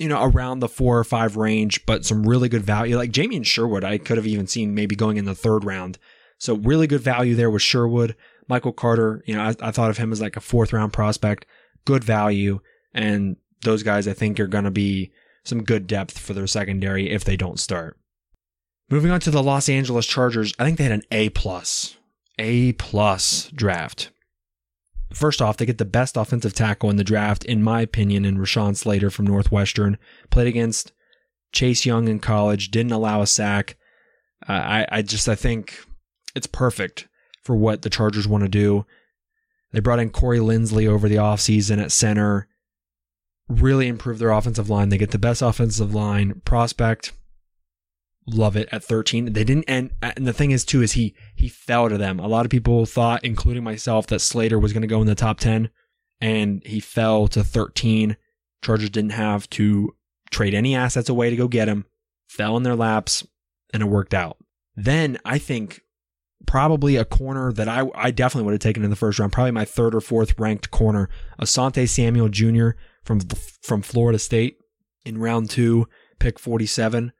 you 0.00 0.08
know, 0.08 0.24
around 0.24 0.58
the 0.58 0.68
four 0.68 0.98
or 0.98 1.04
five 1.04 1.36
range, 1.36 1.86
but 1.86 2.04
some 2.04 2.26
really 2.26 2.48
good 2.48 2.64
value. 2.64 2.96
Like 2.96 3.12
Jamien 3.12 3.46
Sherwood, 3.46 3.84
I 3.84 3.98
could 3.98 4.16
have 4.16 4.26
even 4.26 4.48
seen 4.48 4.74
maybe 4.74 4.96
going 4.96 5.18
in 5.18 5.24
the 5.24 5.36
third 5.36 5.64
round. 5.64 5.98
So 6.38 6.56
really 6.56 6.88
good 6.88 7.00
value 7.00 7.36
there 7.36 7.50
with 7.50 7.62
Sherwood. 7.62 8.16
Michael 8.48 8.72
Carter, 8.72 9.22
you 9.24 9.36
know, 9.36 9.42
I, 9.42 9.54
I 9.68 9.70
thought 9.70 9.90
of 9.90 9.98
him 9.98 10.10
as 10.10 10.20
like 10.20 10.36
a 10.36 10.40
fourth 10.40 10.72
round 10.72 10.92
prospect, 10.92 11.46
good 11.84 12.02
value. 12.02 12.60
And 12.92 13.36
those 13.64 13.82
guys 13.82 14.06
I 14.06 14.12
think 14.12 14.38
are 14.40 14.46
going 14.46 14.64
to 14.64 14.70
be 14.70 15.12
some 15.44 15.62
good 15.62 15.86
depth 15.86 16.18
for 16.18 16.32
their 16.32 16.46
secondary 16.46 17.10
if 17.10 17.24
they 17.24 17.36
don't 17.36 17.60
start. 17.60 17.98
Moving 18.90 19.10
on 19.10 19.20
to 19.20 19.30
the 19.30 19.42
Los 19.42 19.68
Angeles 19.68 20.06
Chargers, 20.06 20.52
I 20.58 20.64
think 20.64 20.78
they 20.78 20.84
had 20.84 20.92
an 20.92 21.02
A 21.10 21.30
plus, 21.30 21.96
A 22.38 22.72
plus 22.74 23.50
draft. 23.54 24.10
First 25.12 25.40
off, 25.40 25.56
they 25.56 25.66
get 25.66 25.78
the 25.78 25.84
best 25.84 26.16
offensive 26.16 26.54
tackle 26.54 26.90
in 26.90 26.96
the 26.96 27.04
draft, 27.04 27.44
in 27.44 27.62
my 27.62 27.80
opinion, 27.80 28.24
in 28.24 28.36
Rashawn 28.36 28.76
Slater 28.76 29.10
from 29.10 29.26
Northwestern. 29.26 29.96
Played 30.30 30.48
against 30.48 30.92
Chase 31.52 31.86
Young 31.86 32.08
in 32.08 32.18
college, 32.18 32.70
didn't 32.70 32.92
allow 32.92 33.22
a 33.22 33.26
sack. 33.26 33.76
Uh, 34.46 34.52
I, 34.52 34.86
I 34.90 35.02
just 35.02 35.28
I 35.28 35.34
think 35.34 35.78
it's 36.34 36.48
perfect 36.48 37.08
for 37.42 37.54
what 37.54 37.82
the 37.82 37.90
Chargers 37.90 38.26
want 38.26 38.42
to 38.42 38.48
do. 38.48 38.84
They 39.72 39.80
brought 39.80 40.00
in 40.00 40.10
Corey 40.10 40.38
Linsley 40.38 40.86
over 40.86 41.08
the 41.08 41.16
offseason 41.16 41.82
at 41.82 41.92
center 41.92 42.48
really 43.48 43.88
improve 43.88 44.18
their 44.18 44.30
offensive 44.30 44.70
line. 44.70 44.88
They 44.88 44.98
get 44.98 45.10
the 45.10 45.18
best 45.18 45.42
offensive 45.42 45.94
line 45.94 46.40
prospect. 46.44 47.12
Love 48.26 48.56
it 48.56 48.68
at 48.72 48.82
13. 48.82 49.32
They 49.32 49.44
didn't 49.44 49.66
and 49.68 49.90
and 50.00 50.26
the 50.26 50.32
thing 50.32 50.50
is 50.50 50.64
too 50.64 50.80
is 50.80 50.92
he 50.92 51.14
he 51.34 51.48
fell 51.48 51.90
to 51.90 51.98
them. 51.98 52.18
A 52.18 52.26
lot 52.26 52.46
of 52.46 52.50
people 52.50 52.86
thought 52.86 53.22
including 53.22 53.62
myself 53.62 54.06
that 54.06 54.20
Slater 54.20 54.58
was 54.58 54.72
going 54.72 54.82
to 54.82 54.88
go 54.88 55.00
in 55.02 55.06
the 55.06 55.14
top 55.14 55.38
10 55.40 55.68
and 56.20 56.62
he 56.64 56.80
fell 56.80 57.28
to 57.28 57.44
13. 57.44 58.16
Chargers 58.62 58.88
didn't 58.88 59.10
have 59.10 59.48
to 59.50 59.94
trade 60.30 60.54
any 60.54 60.74
assets 60.74 61.10
away 61.10 61.28
to 61.28 61.36
go 61.36 61.48
get 61.48 61.68
him. 61.68 61.84
Fell 62.26 62.56
in 62.56 62.62
their 62.62 62.76
laps 62.76 63.26
and 63.74 63.82
it 63.82 63.86
worked 63.86 64.14
out. 64.14 64.38
Then 64.74 65.18
I 65.26 65.36
think 65.36 65.82
probably 66.46 66.96
a 66.96 67.04
corner 67.04 67.52
that 67.52 67.68
I, 67.68 67.90
I 67.94 68.10
definitely 68.10 68.46
would 68.46 68.54
have 68.54 68.60
taken 68.60 68.84
in 68.84 68.90
the 68.90 68.96
first 68.96 69.18
round, 69.18 69.32
probably 69.32 69.50
my 69.50 69.66
third 69.66 69.94
or 69.94 70.00
fourth 70.00 70.38
ranked 70.38 70.70
corner, 70.70 71.10
Asante 71.38 71.86
Samuel 71.86 72.30
Jr 72.30 72.70
from 73.04 73.20
from 73.62 73.82
Florida 73.82 74.18
State 74.18 74.58
in 75.04 75.18
round 75.18 75.50
two, 75.50 75.86
pick 76.18 76.38
47. 76.38 77.12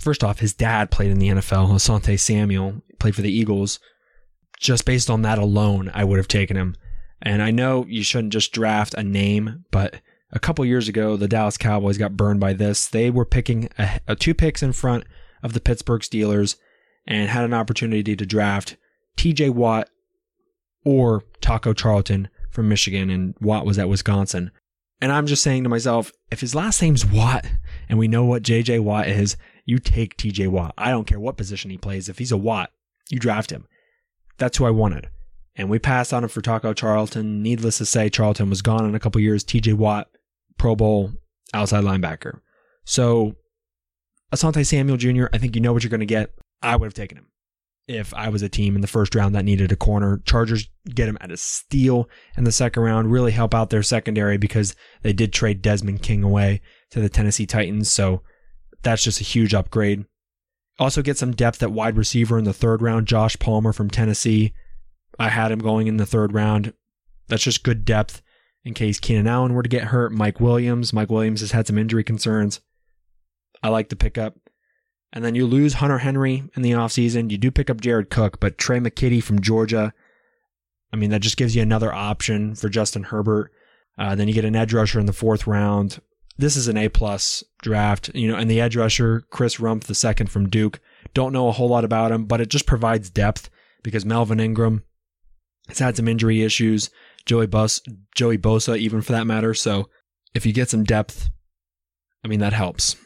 First 0.00 0.24
off, 0.24 0.40
his 0.40 0.54
dad 0.54 0.90
played 0.90 1.10
in 1.10 1.18
the 1.18 1.28
NFL. 1.28 1.68
Asante 1.68 2.18
Samuel 2.18 2.82
played 2.98 3.14
for 3.14 3.22
the 3.22 3.32
Eagles. 3.32 3.78
Just 4.58 4.84
based 4.84 5.10
on 5.10 5.22
that 5.22 5.38
alone, 5.38 5.90
I 5.94 6.04
would 6.04 6.18
have 6.18 6.28
taken 6.28 6.56
him. 6.56 6.76
And 7.22 7.42
I 7.42 7.50
know 7.50 7.84
you 7.86 8.02
shouldn't 8.02 8.32
just 8.32 8.52
draft 8.52 8.94
a 8.94 9.02
name, 9.02 9.64
but 9.70 10.00
a 10.32 10.38
couple 10.38 10.64
years 10.64 10.88
ago, 10.88 11.16
the 11.16 11.28
Dallas 11.28 11.58
Cowboys 11.58 11.98
got 11.98 12.16
burned 12.16 12.40
by 12.40 12.52
this. 12.52 12.86
They 12.86 13.10
were 13.10 13.24
picking 13.24 13.68
a, 13.78 14.00
a 14.08 14.16
two 14.16 14.34
picks 14.34 14.62
in 14.62 14.72
front 14.72 15.04
of 15.42 15.52
the 15.52 15.60
Pittsburgh 15.60 16.02
Steelers 16.02 16.56
and 17.06 17.28
had 17.28 17.44
an 17.44 17.54
opportunity 17.54 18.16
to 18.16 18.26
draft 18.26 18.76
TJ 19.16 19.50
Watt 19.50 19.88
or 20.84 21.24
Taco 21.40 21.74
Charlton 21.74 22.28
from 22.50 22.68
Michigan, 22.68 23.10
and 23.10 23.34
Watt 23.40 23.66
was 23.66 23.78
at 23.78 23.88
Wisconsin. 23.88 24.50
And 25.00 25.12
I'm 25.12 25.26
just 25.26 25.42
saying 25.42 25.62
to 25.62 25.68
myself, 25.68 26.12
if 26.30 26.40
his 26.40 26.54
last 26.54 26.82
name's 26.82 27.06
Watt 27.06 27.46
and 27.88 27.98
we 27.98 28.08
know 28.08 28.24
what 28.24 28.42
JJ 28.42 28.80
Watt 28.80 29.08
is, 29.08 29.36
you 29.64 29.78
take 29.78 30.16
TJ 30.16 30.48
Watt. 30.48 30.74
I 30.76 30.90
don't 30.90 31.06
care 31.06 31.20
what 31.20 31.36
position 31.36 31.70
he 31.70 31.78
plays. 31.78 32.08
If 32.08 32.18
he's 32.18 32.32
a 32.32 32.36
Watt, 32.36 32.70
you 33.08 33.18
draft 33.18 33.50
him. 33.50 33.66
That's 34.38 34.58
who 34.58 34.66
I 34.66 34.70
wanted. 34.70 35.08
And 35.56 35.68
we 35.68 35.78
passed 35.78 36.12
on 36.12 36.22
him 36.22 36.30
for 36.30 36.40
Taco 36.40 36.74
Charlton. 36.74 37.42
Needless 37.42 37.78
to 37.78 37.86
say, 37.86 38.08
Charlton 38.08 38.50
was 38.50 38.62
gone 38.62 38.84
in 38.84 38.94
a 38.94 39.00
couple 39.00 39.20
years. 39.20 39.44
TJ 39.44 39.74
Watt, 39.74 40.08
Pro 40.58 40.76
Bowl 40.76 41.12
outside 41.54 41.84
linebacker. 41.84 42.40
So 42.84 43.36
Asante 44.32 44.66
Samuel 44.66 44.96
Jr., 44.96 45.26
I 45.32 45.38
think 45.38 45.54
you 45.54 45.60
know 45.60 45.72
what 45.72 45.82
you're 45.82 45.90
going 45.90 46.00
to 46.00 46.06
get. 46.06 46.32
I 46.62 46.76
would 46.76 46.86
have 46.86 46.94
taken 46.94 47.18
him 47.18 47.26
if 47.90 48.14
I 48.14 48.28
was 48.28 48.42
a 48.42 48.48
team 48.48 48.74
in 48.74 48.80
the 48.80 48.86
first 48.86 49.14
round 49.14 49.34
that 49.34 49.44
needed 49.44 49.72
a 49.72 49.76
corner. 49.76 50.22
Chargers 50.24 50.68
get 50.94 51.08
him 51.08 51.18
at 51.20 51.32
a 51.32 51.36
steal 51.36 52.08
in 52.36 52.44
the 52.44 52.52
second 52.52 52.82
round, 52.82 53.10
really 53.10 53.32
help 53.32 53.54
out 53.54 53.70
their 53.70 53.82
secondary 53.82 54.38
because 54.38 54.76
they 55.02 55.12
did 55.12 55.32
trade 55.32 55.62
Desmond 55.62 56.02
King 56.02 56.22
away 56.22 56.60
to 56.90 57.00
the 57.00 57.08
Tennessee 57.08 57.46
Titans. 57.46 57.90
So 57.90 58.22
that's 58.82 59.02
just 59.02 59.20
a 59.20 59.24
huge 59.24 59.54
upgrade. 59.54 60.04
Also 60.78 61.02
get 61.02 61.18
some 61.18 61.32
depth 61.32 61.62
at 61.62 61.72
wide 61.72 61.96
receiver 61.96 62.38
in 62.38 62.44
the 62.44 62.52
third 62.52 62.80
round. 62.80 63.06
Josh 63.06 63.38
Palmer 63.38 63.72
from 63.72 63.90
Tennessee. 63.90 64.54
I 65.18 65.28
had 65.28 65.52
him 65.52 65.58
going 65.58 65.86
in 65.86 65.98
the 65.98 66.06
third 66.06 66.32
round. 66.32 66.72
That's 67.28 67.42
just 67.42 67.62
good 67.62 67.84
depth 67.84 68.22
in 68.64 68.74
case 68.74 68.98
Keenan 68.98 69.26
Allen 69.26 69.52
were 69.52 69.62
to 69.62 69.68
get 69.68 69.84
hurt. 69.84 70.12
Mike 70.12 70.40
Williams. 70.40 70.92
Mike 70.92 71.10
Williams 71.10 71.40
has 71.40 71.52
had 71.52 71.66
some 71.66 71.76
injury 71.76 72.04
concerns. 72.04 72.60
I 73.62 73.68
like 73.68 73.90
the 73.90 73.96
pickup. 73.96 74.36
And 75.12 75.24
then 75.24 75.34
you 75.34 75.46
lose 75.46 75.74
Hunter 75.74 75.98
Henry 75.98 76.44
in 76.54 76.62
the 76.62 76.70
offseason. 76.72 77.30
You 77.30 77.38
do 77.38 77.50
pick 77.50 77.68
up 77.68 77.80
Jared 77.80 78.10
Cook, 78.10 78.38
but 78.38 78.58
Tre' 78.58 78.78
McKitty 78.78 79.22
from 79.22 79.40
Georgia. 79.40 79.92
I 80.92 80.96
mean, 80.96 81.10
that 81.10 81.20
just 81.20 81.36
gives 81.36 81.56
you 81.56 81.62
another 81.62 81.92
option 81.92 82.54
for 82.54 82.68
Justin 82.68 83.04
Herbert. 83.04 83.50
Uh, 83.98 84.14
then 84.14 84.28
you 84.28 84.34
get 84.34 84.44
an 84.44 84.56
edge 84.56 84.72
rusher 84.72 85.00
in 85.00 85.06
the 85.06 85.12
fourth 85.12 85.46
round 85.46 86.00
this 86.40 86.56
is 86.56 86.68
an 86.68 86.76
A 86.76 86.88
plus 86.88 87.44
draft. 87.62 88.10
You 88.14 88.28
know, 88.28 88.36
and 88.36 88.50
the 88.50 88.60
edge 88.60 88.76
rusher, 88.76 89.22
Chris 89.30 89.56
Rumph, 89.56 89.84
the 89.84 89.94
second 89.94 90.28
from 90.28 90.48
Duke. 90.48 90.80
Don't 91.14 91.32
know 91.32 91.48
a 91.48 91.52
whole 91.52 91.68
lot 91.68 91.84
about 91.84 92.12
him, 92.12 92.24
but 92.24 92.40
it 92.40 92.48
just 92.48 92.66
provides 92.66 93.10
depth 93.10 93.50
because 93.82 94.04
Melvin 94.04 94.40
Ingram 94.40 94.82
has 95.68 95.78
had 95.78 95.96
some 95.96 96.08
injury 96.08 96.42
issues. 96.42 96.90
Joey 97.26 97.46
Bus, 97.46 97.80
Joey 98.14 98.38
Bosa, 98.38 98.78
even 98.78 99.02
for 99.02 99.12
that 99.12 99.26
matter. 99.26 99.54
So 99.54 99.88
if 100.34 100.46
you 100.46 100.52
get 100.52 100.70
some 100.70 100.84
depth, 100.84 101.30
I 102.24 102.28
mean 102.28 102.40
that 102.40 102.52
helps. 102.52 102.96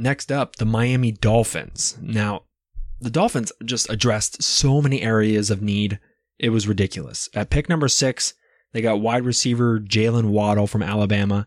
Next 0.00 0.32
up, 0.32 0.56
the 0.56 0.64
Miami 0.64 1.12
Dolphins. 1.12 1.98
Now, 2.00 2.44
the 3.02 3.10
Dolphins 3.10 3.52
just 3.62 3.90
addressed 3.90 4.42
so 4.42 4.80
many 4.80 5.02
areas 5.02 5.50
of 5.50 5.60
need. 5.60 6.00
It 6.38 6.48
was 6.48 6.66
ridiculous. 6.66 7.28
At 7.34 7.50
pick 7.50 7.68
number 7.68 7.86
six, 7.86 8.32
they 8.72 8.80
got 8.80 9.02
wide 9.02 9.26
receiver 9.26 9.78
Jaylen 9.78 10.30
Waddle 10.30 10.66
from 10.66 10.82
Alabama. 10.82 11.46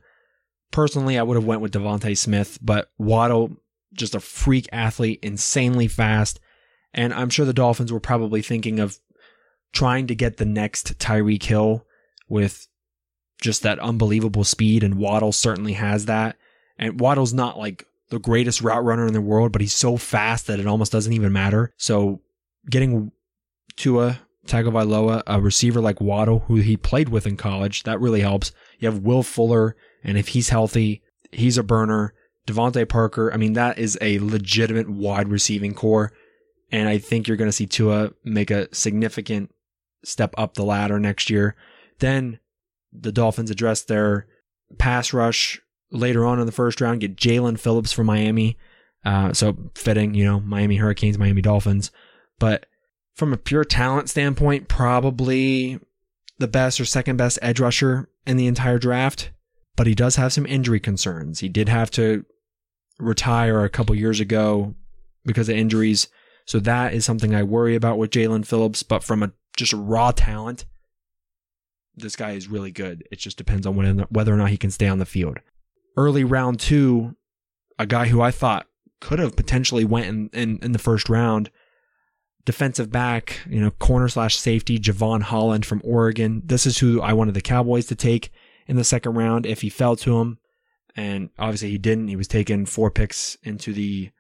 Personally, 0.70 1.18
I 1.18 1.24
would 1.24 1.34
have 1.34 1.48
went 1.48 1.62
with 1.62 1.74
DeVonta 1.74 2.16
Smith, 2.16 2.60
but 2.62 2.92
Waddle, 3.00 3.58
just 3.92 4.14
a 4.14 4.20
freak 4.20 4.70
athlete, 4.72 5.18
insanely 5.24 5.88
fast. 5.88 6.40
And 6.94 7.12
I'm 7.12 7.32
sure 7.32 7.48
the 7.48 7.54
Dolphins 7.54 7.92
were 7.92 8.00
probably 8.00 8.44
thinking 8.44 8.80
of 8.80 9.00
trying 9.72 10.06
to 10.06 10.16
get 10.16 10.38
the 10.38 10.46
next 10.46 11.00
Tyreek 11.00 11.42
Hill 11.42 11.88
with 12.30 12.68
just 13.42 13.64
that 13.64 13.80
unbelievable 13.80 14.44
speed, 14.44 14.84
and 14.84 15.00
Waddle 15.00 15.32
certainly 15.32 15.74
has 15.74 16.06
that. 16.06 16.36
And 16.78 17.00
Waddle's 17.00 17.34
not 17.34 17.58
like 17.58 17.88
the 18.14 18.20
greatest 18.20 18.62
route 18.62 18.84
runner 18.84 19.08
in 19.08 19.14
the 19.14 19.22
world, 19.22 19.52
but 19.52 19.62
he's 19.62 19.74
so 19.74 19.98
fast 19.98 20.46
that 20.46 20.60
it 20.60 20.68
almost 20.68 20.92
doesn't 20.92 21.14
even 21.14 21.34
matter. 21.34 21.74
So 21.78 22.22
getting 22.70 23.12
Tua 23.76 24.20
Tagovailoa, 24.46 25.24
a 25.26 25.42
receiver 25.42 25.82
like 25.82 26.00
Waddle, 26.00 26.40
who 26.48 26.58
he 26.58 26.78
played 26.78 27.10
with 27.10 27.26
in 27.26 27.38
college, 27.38 27.84
that 27.84 28.00
really 28.00 28.22
helps. 28.22 28.52
You 28.78 28.88
have 28.88 29.00
Will 29.00 29.24
Fuller 29.24 29.76
and 30.04 30.16
if 30.16 30.30
he's 30.30 30.50
healthy, 30.50 31.02
he's 31.32 31.58
a 31.58 31.64
burner. 31.64 32.14
DeVante 32.46 32.88
Parker, 32.88 33.34
I 33.34 33.38
mean, 33.38 33.54
that 33.54 33.80
is 33.80 33.98
a 34.00 34.20
legitimate 34.20 34.90
wide 34.90 35.30
receiving 35.30 35.74
corps. 35.74 36.12
And 36.72 36.88
I 36.88 37.00
think 37.00 37.28
you're 37.28 37.38
going 37.38 37.48
to 37.48 37.54
see 37.54 37.66
Tua 37.66 38.12
make 38.24 38.52
a 38.52 38.74
significant 38.76 39.52
step 40.04 40.36
up 40.38 40.54
the 40.54 40.66
ladder 40.66 41.00
next 41.00 41.32
year. 41.32 41.56
Then 41.98 42.40
the 42.92 43.12
Dolphins 43.12 43.50
address 43.50 43.82
their 43.82 44.28
pass 44.78 45.14
rush 45.14 45.63
later 45.94 46.26
on 46.26 46.40
in 46.40 46.46
the 46.46 46.52
first 46.52 46.82
round, 46.82 47.02
get 47.02 47.16
Jaelan 47.16 47.60
Phillips 47.60 47.94
from 47.94 48.08
Miami. 48.08 48.58
Uh, 49.06 49.34
so 49.34 49.58
fitting, 49.76 50.14
you 50.14 50.26
know, 50.26 50.40
Miami 50.42 50.78
Hurricanes, 50.78 51.18
Miami 51.18 51.42
Dolphins. 51.42 51.92
But 52.40 52.66
from 53.16 53.32
a 53.32 53.38
pure 53.38 53.64
talent 53.64 54.10
standpoint, 54.10 54.68
probably 54.68 55.80
the 56.40 56.48
best 56.48 56.82
or 56.82 56.86
second 56.86 57.18
best 57.18 57.40
edge 57.42 57.60
rusher 57.60 58.10
in 58.26 58.38
the 58.38 58.48
entire 58.48 58.80
draft 58.80 59.32
but 59.76 59.88
he 59.88 59.96
does 59.96 60.16
have 60.16 60.34
some 60.34 60.46
injury 60.46 60.80
concerns. 60.80 61.40
He 61.40 61.50
did 61.50 61.70
have 61.70 61.90
to 61.92 62.26
retire 63.00 63.64
a 63.64 63.70
couple 63.70 63.96
years 63.96 64.20
ago 64.20 64.76
because 65.26 65.50
of 65.50 65.56
injuries. 65.56 66.08
So 66.46 66.60
that 66.60 66.94
is 66.94 67.06
something 67.06 67.34
I 67.34 67.44
worry 67.44 67.76
about 67.76 67.98
with 67.98 68.12
Jaelan 68.12 68.46
Phillips. 68.46 68.84
But 68.84 69.04
from 69.04 69.24
a 69.24 69.32
just 69.56 69.74
raw 69.74 70.12
talent, 70.12 70.66
this 71.96 72.16
guy 72.16 72.32
is 72.32 72.48
really 72.48 72.72
good. 72.72 73.08
It 73.12 73.20
just 73.20 73.38
depends 73.38 73.66
on 73.66 74.06
whether 74.10 74.34
or 74.34 74.38
not 74.38 74.50
he 74.50 74.58
can 74.58 74.72
stay 74.72 74.88
on 74.88 75.00
the 75.00 75.06
field. 75.06 75.40
Early 75.96 76.24
round 76.24 76.60
two, 76.60 77.16
a 77.78 77.86
guy 77.86 78.08
who 78.08 78.22
I 78.22 78.32
thought 78.32 78.68
could 79.00 79.20
have 79.20 79.36
potentially 79.36 79.86
went 79.86 80.08
in, 80.08 80.30
in, 80.34 80.60
in 80.62 80.72
the 80.72 80.80
first 80.80 81.10
round, 81.10 81.52
defensive 82.46 82.92
back, 82.92 83.40
you 83.48 83.60
know, 83.62 83.72
corner 83.72 84.08
slash 84.08 84.38
safety, 84.38 84.80
Jevon 84.80 85.22
Holland 85.22 85.66
from 85.66 85.82
Oregon. 85.84 86.42
This 86.46 86.66
is 86.66 86.80
who 86.80 87.02
I 87.02 87.14
wanted 87.14 87.34
the 87.34 87.42
Cowboys 87.42 87.86
to 87.88 87.96
take 87.96 88.32
in 88.68 88.76
the 88.76 88.84
second 88.84 89.16
round 89.16 89.46
if 89.46 89.62
he 89.62 89.70
fell 89.70 89.96
to 89.98 90.20
him. 90.20 90.40
And 90.96 91.30
obviously 91.40 91.72
he 91.72 91.78
didn't. 91.78 92.08
He 92.08 92.16
was 92.16 92.28
taken 92.28 92.66
four 92.66 92.92
picks 92.92 93.36
into 93.44 93.74
the 93.74 94.12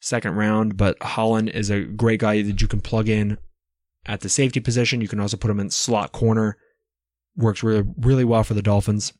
second 0.00 0.34
round. 0.34 0.76
But 0.76 1.02
Holland 1.02 1.50
is 1.50 1.70
a 1.70 1.82
great 1.82 2.20
guy 2.20 2.42
that 2.42 2.60
you 2.60 2.68
can 2.68 2.80
plug 2.80 3.08
in 3.08 3.38
at 4.06 4.20
the 4.20 4.28
safety 4.28 4.60
position. 4.60 5.00
You 5.00 5.08
can 5.08 5.20
also 5.20 5.36
put 5.36 5.50
him 5.50 5.60
in 5.60 5.70
slot 5.70 6.12
corner. 6.12 6.56
Works 7.36 7.62
really, 7.62 7.84
really 7.98 8.24
well 8.24 8.44
for 8.44 8.54
the 8.54 8.62
Dolphins. 8.62 9.12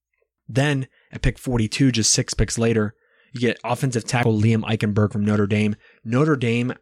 Then 0.52 0.87
at 1.11 1.23
pick 1.23 1.38
42, 1.38 1.92
just 1.92 2.12
six 2.12 2.35
picks 2.35 2.59
later, 2.59 2.94
you 3.32 3.40
get 3.40 3.61
offensive 3.64 4.04
tackle 4.04 4.38
Liam 4.38 4.62
Eichenberg 4.62 5.12
from 5.12 5.25
Notre 5.25 5.47
Dame. 5.47 5.76
Notre 6.04 6.37
Dame, 6.37 6.75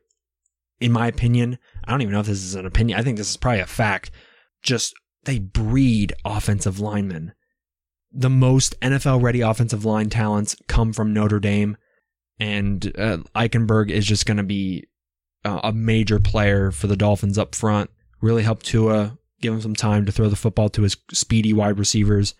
in 0.80 0.92
my 0.92 1.06
opinion, 1.06 1.58
I 1.84 1.92
don't 1.92 2.02
even 2.02 2.12
know 2.12 2.20
if 2.20 2.26
this 2.26 2.42
is 2.42 2.54
an 2.54 2.66
opinion. 2.66 2.98
I 2.98 3.02
think 3.02 3.16
this 3.16 3.30
is 3.30 3.36
probably 3.36 3.60
a 3.60 3.66
fact. 3.66 4.10
Just 4.62 4.94
they 5.24 5.38
breed 5.38 6.12
offensive 6.24 6.80
linemen 6.80 7.32
the 8.12 8.30
most 8.30 8.78
NFL 8.80 9.22
ready 9.22 9.40
offensive 9.40 9.84
line 9.84 10.10
talents 10.10 10.56
come 10.66 10.92
from 10.92 11.12
Notre 11.12 11.40
Dame. 11.40 11.76
And 12.38 12.92
uh, 12.98 13.18
Eichenberg 13.34 13.90
is 13.90 14.06
just 14.06 14.26
going 14.26 14.38
to 14.38 14.42
be 14.42 14.88
uh, 15.44 15.60
a 15.64 15.72
major 15.72 16.18
player 16.18 16.70
for 16.70 16.86
the 16.86 16.96
Dolphins 16.96 17.38
up 17.38 17.54
front. 17.54 17.90
Really 18.20 18.42
help 18.42 18.62
Tua, 18.62 19.18
give 19.40 19.54
him 19.54 19.60
some 19.60 19.74
time 19.74 20.06
to 20.06 20.12
throw 20.12 20.28
the 20.28 20.36
football 20.36 20.68
to 20.70 20.82
his 20.82 20.96
speedy 21.12 21.52
wide 21.52 21.78
receivers, 21.78 22.34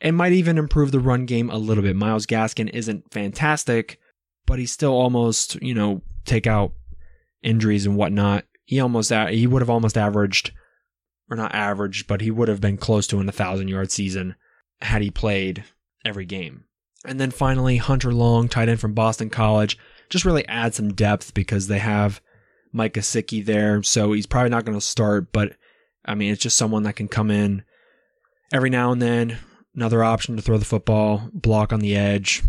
and 0.00 0.16
might 0.16 0.32
even 0.32 0.58
improve 0.58 0.92
the 0.92 1.00
run 1.00 1.26
game 1.26 1.50
a 1.50 1.58
little 1.58 1.82
bit. 1.82 1.96
Myles 1.96 2.26
Gaskin 2.26 2.70
isn't 2.70 3.12
fantastic, 3.12 3.98
but 4.46 4.58
he's 4.58 4.72
still 4.72 4.92
almost, 4.92 5.60
you 5.62 5.74
know, 5.74 6.02
take 6.24 6.46
out 6.46 6.72
injuries 7.42 7.86
and 7.86 7.96
whatnot. 7.96 8.44
He 8.64 8.80
almost 8.80 9.12
he 9.12 9.46
would 9.46 9.62
have 9.62 9.70
almost 9.70 9.98
averaged, 9.98 10.52
or 11.30 11.36
not 11.36 11.54
averaged, 11.54 12.06
but 12.06 12.20
he 12.20 12.30
would 12.30 12.48
have 12.48 12.60
been 12.60 12.76
close 12.76 13.06
to 13.08 13.18
an 13.18 13.26
1,000 13.26 13.68
yard 13.68 13.90
season 13.90 14.36
had 14.80 15.02
he 15.02 15.10
played 15.10 15.64
every 16.04 16.24
game. 16.24 16.64
And 17.04 17.18
then 17.18 17.30
finally, 17.30 17.78
Hunter 17.78 18.12
Long, 18.12 18.48
tight 18.48 18.68
end 18.68 18.80
from 18.80 18.94
Boston 18.94 19.30
College, 19.30 19.78
just 20.08 20.24
really 20.24 20.46
add 20.48 20.74
some 20.74 20.92
depth 20.92 21.34
because 21.34 21.66
they 21.66 21.78
have 21.78 22.20
Mike 22.72 22.94
Gesicki 22.94 23.44
there. 23.44 23.82
So 23.82 24.12
he's 24.12 24.26
probably 24.26 24.50
not 24.50 24.64
going 24.64 24.78
to 24.78 24.84
start, 24.84 25.32
but 25.32 25.56
I 26.04 26.14
mean, 26.14 26.32
it's 26.32 26.42
just 26.42 26.56
someone 26.56 26.82
that 26.84 26.96
can 26.96 27.08
come 27.08 27.30
in 27.30 27.64
every 28.52 28.70
now 28.70 28.92
and 28.92 29.00
then. 29.00 29.38
Another 29.74 30.02
option 30.02 30.36
to 30.36 30.42
throw 30.42 30.58
the 30.58 30.64
football, 30.64 31.30
block 31.32 31.72
on 31.72 31.80
the 31.80 31.96
edge. 31.96 32.42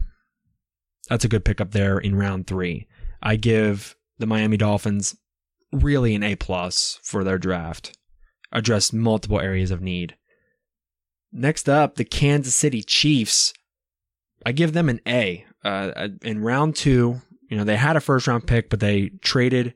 That's 1.09 1.25
a 1.25 1.29
good 1.29 1.45
pickup 1.45 1.71
there 1.71 1.97
in 1.97 2.15
round 2.15 2.47
three. 2.47 2.87
I 3.21 3.35
give 3.35 3.95
the 4.17 4.25
Miami 4.25 4.57
Dolphins 4.57 5.15
really 5.71 6.15
an 6.15 6.23
A 6.23 6.35
plus 6.35 6.99
for 7.03 7.23
their 7.23 7.37
draft. 7.37 7.97
Address 8.51 8.91
multiple 8.91 9.39
areas 9.39 9.71
of 9.71 9.81
need. 9.81 10.15
Next 11.31 11.69
up, 11.69 11.95
the 11.95 12.03
Kansas 12.03 12.55
City 12.55 12.81
Chiefs. 12.81 13.53
I 14.45 14.51
give 14.51 14.73
them 14.73 14.89
an 14.89 14.99
A. 15.07 15.45
Uh, 15.63 16.09
in 16.23 16.41
round 16.41 16.75
two, 16.75 17.21
you 17.49 17.57
know, 17.57 17.63
they 17.63 17.77
had 17.77 17.95
a 17.95 18.01
first 18.01 18.27
round 18.27 18.47
pick, 18.47 18.69
but 18.69 18.79
they 18.79 19.09
traded 19.21 19.75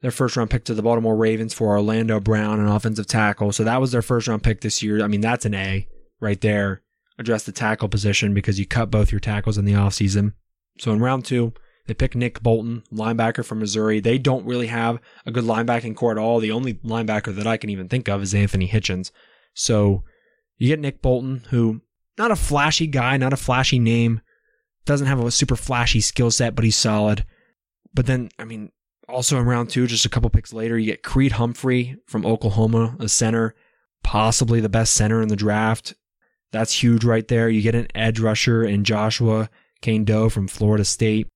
their 0.00 0.10
first 0.10 0.36
round 0.36 0.50
pick 0.50 0.64
to 0.64 0.74
the 0.74 0.82
Baltimore 0.82 1.16
Ravens 1.16 1.52
for 1.52 1.68
Orlando 1.68 2.20
Brown, 2.20 2.60
an 2.60 2.68
offensive 2.68 3.06
tackle. 3.06 3.52
So 3.52 3.64
that 3.64 3.80
was 3.80 3.90
their 3.90 4.02
first 4.02 4.28
round 4.28 4.42
pick 4.42 4.60
this 4.60 4.82
year. 4.82 5.02
I 5.02 5.08
mean, 5.08 5.20
that's 5.20 5.44
an 5.44 5.54
A 5.54 5.88
right 6.20 6.40
there. 6.40 6.82
Address 7.18 7.44
the 7.44 7.52
tackle 7.52 7.88
position 7.88 8.34
because 8.34 8.58
you 8.58 8.66
cut 8.66 8.90
both 8.90 9.12
your 9.12 9.20
tackles 9.20 9.56
in 9.56 9.64
the 9.64 9.72
offseason. 9.72 10.32
So 10.78 10.92
in 10.92 11.00
round 11.00 11.24
two, 11.24 11.52
they 11.86 11.94
pick 11.94 12.14
Nick 12.14 12.42
Bolton, 12.42 12.82
linebacker 12.92 13.44
from 13.44 13.60
Missouri. 13.60 14.00
They 14.00 14.18
don't 14.18 14.46
really 14.46 14.66
have 14.68 14.98
a 15.26 15.30
good 15.30 15.44
linebacking 15.44 15.96
corps 15.96 16.12
at 16.12 16.18
all. 16.18 16.40
The 16.40 16.50
only 16.50 16.74
linebacker 16.74 17.34
that 17.36 17.46
I 17.46 17.56
can 17.56 17.70
even 17.70 17.88
think 17.88 18.08
of 18.08 18.22
is 18.22 18.34
Anthony 18.34 18.66
Hitchens. 18.66 19.10
So 19.52 20.02
you 20.56 20.68
get 20.68 20.80
Nick 20.80 21.02
Bolton, 21.02 21.44
who 21.50 21.82
not 22.18 22.30
a 22.30 22.36
flashy 22.36 22.86
guy, 22.86 23.16
not 23.16 23.32
a 23.32 23.36
flashy 23.36 23.78
name, 23.78 24.20
doesn't 24.84 25.06
have 25.06 25.20
a 25.20 25.30
super 25.30 25.56
flashy 25.56 26.00
skill 26.00 26.30
set, 26.30 26.54
but 26.54 26.64
he's 26.64 26.76
solid. 26.76 27.24
But 27.92 28.06
then, 28.06 28.30
I 28.38 28.44
mean, 28.44 28.72
also 29.08 29.38
in 29.38 29.46
round 29.46 29.70
two, 29.70 29.86
just 29.86 30.06
a 30.06 30.08
couple 30.08 30.30
picks 30.30 30.52
later, 30.52 30.78
you 30.78 30.86
get 30.86 31.02
Creed 31.02 31.32
Humphrey 31.32 31.96
from 32.06 32.26
Oklahoma, 32.26 32.96
a 32.98 33.08
center, 33.08 33.54
possibly 34.02 34.60
the 34.60 34.68
best 34.68 34.94
center 34.94 35.22
in 35.22 35.28
the 35.28 35.36
draft. 35.36 35.94
That's 36.54 36.84
huge 36.84 37.02
right 37.02 37.26
there. 37.26 37.48
You 37.48 37.62
get 37.62 37.74
an 37.74 37.88
edge 37.96 38.20
rusher 38.20 38.62
in 38.62 38.84
Joshua 38.84 39.50
Kaindoh 39.82 40.30
from 40.30 40.46
Florida 40.46 40.84
State. 40.84 41.26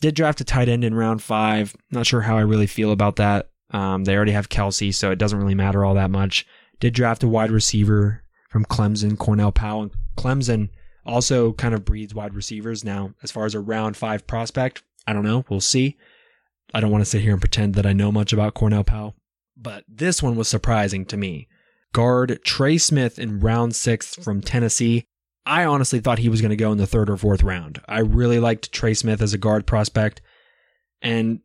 Did 0.00 0.14
draft 0.14 0.40
a 0.40 0.44
tight 0.44 0.68
end 0.68 0.84
in 0.84 0.94
round 0.94 1.24
five. 1.24 1.74
Not 1.90 2.06
sure 2.06 2.20
how 2.20 2.38
I 2.38 2.42
really 2.42 2.68
feel 2.68 2.92
about 2.92 3.16
that. 3.16 3.50
Um, 3.70 4.04
they 4.04 4.14
already 4.14 4.30
have 4.30 4.48
Kelce, 4.48 4.94
so 4.94 5.10
it 5.10 5.18
doesn't 5.18 5.40
really 5.40 5.56
matter 5.56 5.84
all 5.84 5.94
that 5.94 6.12
much. 6.12 6.46
Did 6.78 6.94
draft 6.94 7.24
a 7.24 7.28
wide 7.28 7.50
receiver 7.50 8.22
from 8.48 8.64
Clemson, 8.64 9.18
Cornell 9.18 9.50
Powell. 9.50 9.82
And 9.82 9.92
Clemson 10.16 10.68
also 11.04 11.52
kind 11.54 11.74
of 11.74 11.84
breeds 11.84 12.14
wide 12.14 12.34
receivers. 12.34 12.84
Now, 12.84 13.14
as 13.24 13.32
far 13.32 13.46
as 13.46 13.56
a 13.56 13.60
round 13.60 13.96
five 13.96 14.24
prospect, 14.28 14.84
I 15.04 15.12
don't 15.12 15.24
know. 15.24 15.44
We'll 15.50 15.60
see. 15.60 15.96
I 16.72 16.78
don't 16.78 16.92
want 16.92 17.02
to 17.02 17.10
sit 17.10 17.22
here 17.22 17.32
and 17.32 17.40
pretend 17.42 17.74
that 17.74 17.86
I 17.86 17.92
know 17.92 18.12
much 18.12 18.32
about 18.32 18.54
Cornell 18.54 18.84
Powell, 18.84 19.16
but 19.56 19.82
this 19.88 20.22
one 20.22 20.36
was 20.36 20.46
surprising 20.46 21.06
to 21.06 21.16
me. 21.16 21.48
Guard 21.92 22.40
Trey 22.44 22.78
Smith 22.78 23.18
in 23.18 23.40
round 23.40 23.74
six 23.74 24.14
from 24.14 24.40
Tennessee. 24.40 25.06
I 25.46 25.64
honestly 25.64 26.00
thought 26.00 26.18
he 26.18 26.28
was 26.28 26.40
going 26.40 26.50
to 26.50 26.56
go 26.56 26.70
in 26.70 26.78
the 26.78 26.86
third 26.86 27.10
or 27.10 27.16
fourth 27.16 27.42
round. 27.42 27.80
I 27.88 28.00
really 28.00 28.38
liked 28.38 28.72
Trey 28.72 28.94
Smith 28.94 29.22
as 29.22 29.32
a 29.32 29.38
guard 29.38 29.66
prospect, 29.66 30.20
and 31.02 31.40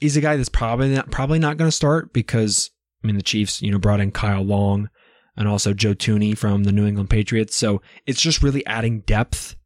he's 0.00 0.16
a 0.16 0.20
guy 0.20 0.36
that's 0.36 0.48
probably 0.48 0.94
not, 0.94 1.10
probably 1.10 1.38
not 1.38 1.56
going 1.56 1.68
to 1.68 1.76
start 1.76 2.12
because 2.12 2.70
I 3.02 3.06
mean 3.06 3.16
the 3.16 3.22
Chiefs, 3.22 3.60
you 3.60 3.70
know, 3.70 3.78
brought 3.78 4.00
in 4.00 4.12
Kyle 4.12 4.42
Long 4.42 4.88
and 5.36 5.48
also 5.48 5.74
Joe 5.74 5.94
Thuney 5.94 6.36
from 6.36 6.64
the 6.64 6.72
New 6.72 6.86
England 6.86 7.10
Patriots, 7.10 7.54
so 7.54 7.82
it's 8.06 8.20
just 8.20 8.42
really 8.42 8.64
adding 8.66 9.00
depth 9.00 9.56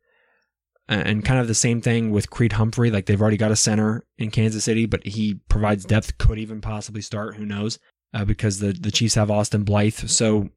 and 0.88 1.24
kind 1.24 1.38
of 1.38 1.46
the 1.46 1.54
same 1.54 1.80
thing 1.80 2.10
with 2.10 2.30
Creed 2.30 2.54
Humphrey. 2.54 2.90
Like 2.90 3.06
they've 3.06 3.20
already 3.20 3.36
got 3.36 3.52
a 3.52 3.56
center 3.56 4.04
in 4.18 4.32
Kansas 4.32 4.64
City, 4.64 4.86
but 4.86 5.06
he 5.06 5.34
provides 5.48 5.84
depth. 5.84 6.18
Could 6.18 6.38
even 6.38 6.60
possibly 6.60 7.00
start. 7.00 7.36
Who 7.36 7.46
knows? 7.46 7.78
Uh, 8.12 8.24
because 8.24 8.58
the 8.58 8.72
the 8.72 8.90
Chiefs 8.90 9.14
have 9.14 9.30
Austin 9.30 9.62
Blythe, 9.62 10.08
so 10.08 10.50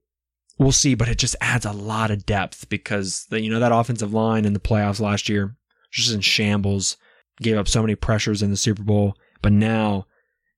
we'll 0.58 0.72
see. 0.72 0.96
But 0.96 1.08
it 1.08 1.18
just 1.18 1.36
adds 1.40 1.66
a 1.66 1.72
lot 1.72 2.10
of 2.10 2.26
depth 2.26 2.68
because 2.70 3.26
the, 3.30 3.42
you 3.42 3.50
know 3.50 3.60
that 3.60 3.72
offensive 3.72 4.14
line 4.14 4.46
in 4.46 4.54
the 4.54 4.60
playoffs 4.60 5.00
last 5.00 5.30
year 5.30 5.56
just 5.92 6.14
in 6.14 6.22
shambles. 6.22 6.98
Gave 7.42 7.58
up 7.58 7.68
so 7.68 7.82
many 7.82 7.96
pressures 7.96 8.44
in 8.44 8.52
the 8.52 8.58
Super 8.58 8.84
Bowl, 8.84 9.16
but 9.42 9.52
now, 9.52 10.06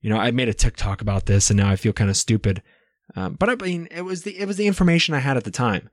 you 0.02 0.10
know, 0.10 0.18
I 0.18 0.32
made 0.32 0.50
a 0.50 0.54
TikTok 0.54 1.02
about 1.02 1.26
this, 1.26 1.50
and 1.50 1.58
now 1.58 1.70
I 1.70 1.78
feel 1.78 1.94
kind 1.94 2.10
of 2.10 2.18
stupid. 2.18 2.62
Um, 3.16 3.36
but 3.40 3.50
I 3.50 3.56
mean, 3.56 3.88
it 3.92 4.02
was 4.02 4.24
the 4.24 4.38
it 4.38 4.46
was 4.46 4.58
the 4.58 4.68
information 4.68 5.14
I 5.14 5.20
had 5.20 5.38
at 5.38 5.46
the 5.46 5.52
time. 5.52 5.90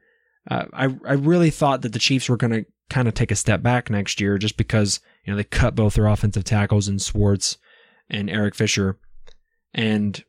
Uh, 0.50 0.64
I 0.72 0.84
I 1.06 1.12
really 1.12 1.50
thought 1.50 1.82
that 1.82 1.92
the 1.92 2.00
Chiefs 2.00 2.28
were 2.28 2.36
going 2.36 2.52
to 2.52 2.64
kind 2.90 3.08
of 3.08 3.14
take 3.14 3.30
a 3.30 3.36
step 3.36 3.62
back 3.62 3.90
next 3.90 4.20
year 4.20 4.38
just 4.38 4.56
because, 4.56 5.00
you 5.24 5.32
know, 5.32 5.36
they 5.36 5.44
cut 5.44 5.74
both 5.74 5.94
their 5.94 6.06
offensive 6.06 6.44
tackles 6.44 6.88
and 6.88 7.00
Schwartz 7.00 7.56
and 8.10 8.28
Eric 8.28 8.54
Fisher. 8.54 8.98
And 9.72 10.22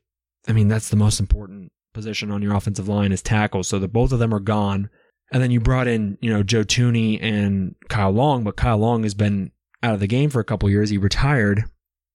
I 0.46 0.52
mean, 0.52 0.68
that's 0.68 0.88
the 0.88 0.96
most 0.96 1.20
important 1.20 1.72
position 1.92 2.30
on 2.30 2.42
your 2.42 2.54
offensive 2.54 2.88
line 2.88 3.12
is 3.12 3.22
tackles. 3.22 3.68
So 3.68 3.78
the 3.78 3.88
both 3.88 4.12
of 4.12 4.18
them 4.18 4.34
are 4.34 4.40
gone. 4.40 4.90
And 5.32 5.42
then 5.42 5.50
you 5.50 5.60
brought 5.60 5.88
in, 5.88 6.18
you 6.20 6.30
know, 6.30 6.42
Joe 6.42 6.64
Thuney 6.64 7.18
and 7.22 7.74
Kyle 7.88 8.10
Long, 8.10 8.44
but 8.44 8.56
Kyle 8.56 8.78
Long 8.78 9.04
has 9.04 9.14
been 9.14 9.52
out 9.82 9.94
of 9.94 10.00
the 10.00 10.06
game 10.06 10.30
for 10.30 10.40
a 10.40 10.44
couple 10.44 10.68
years. 10.68 10.90
He 10.90 10.98
retired. 10.98 11.64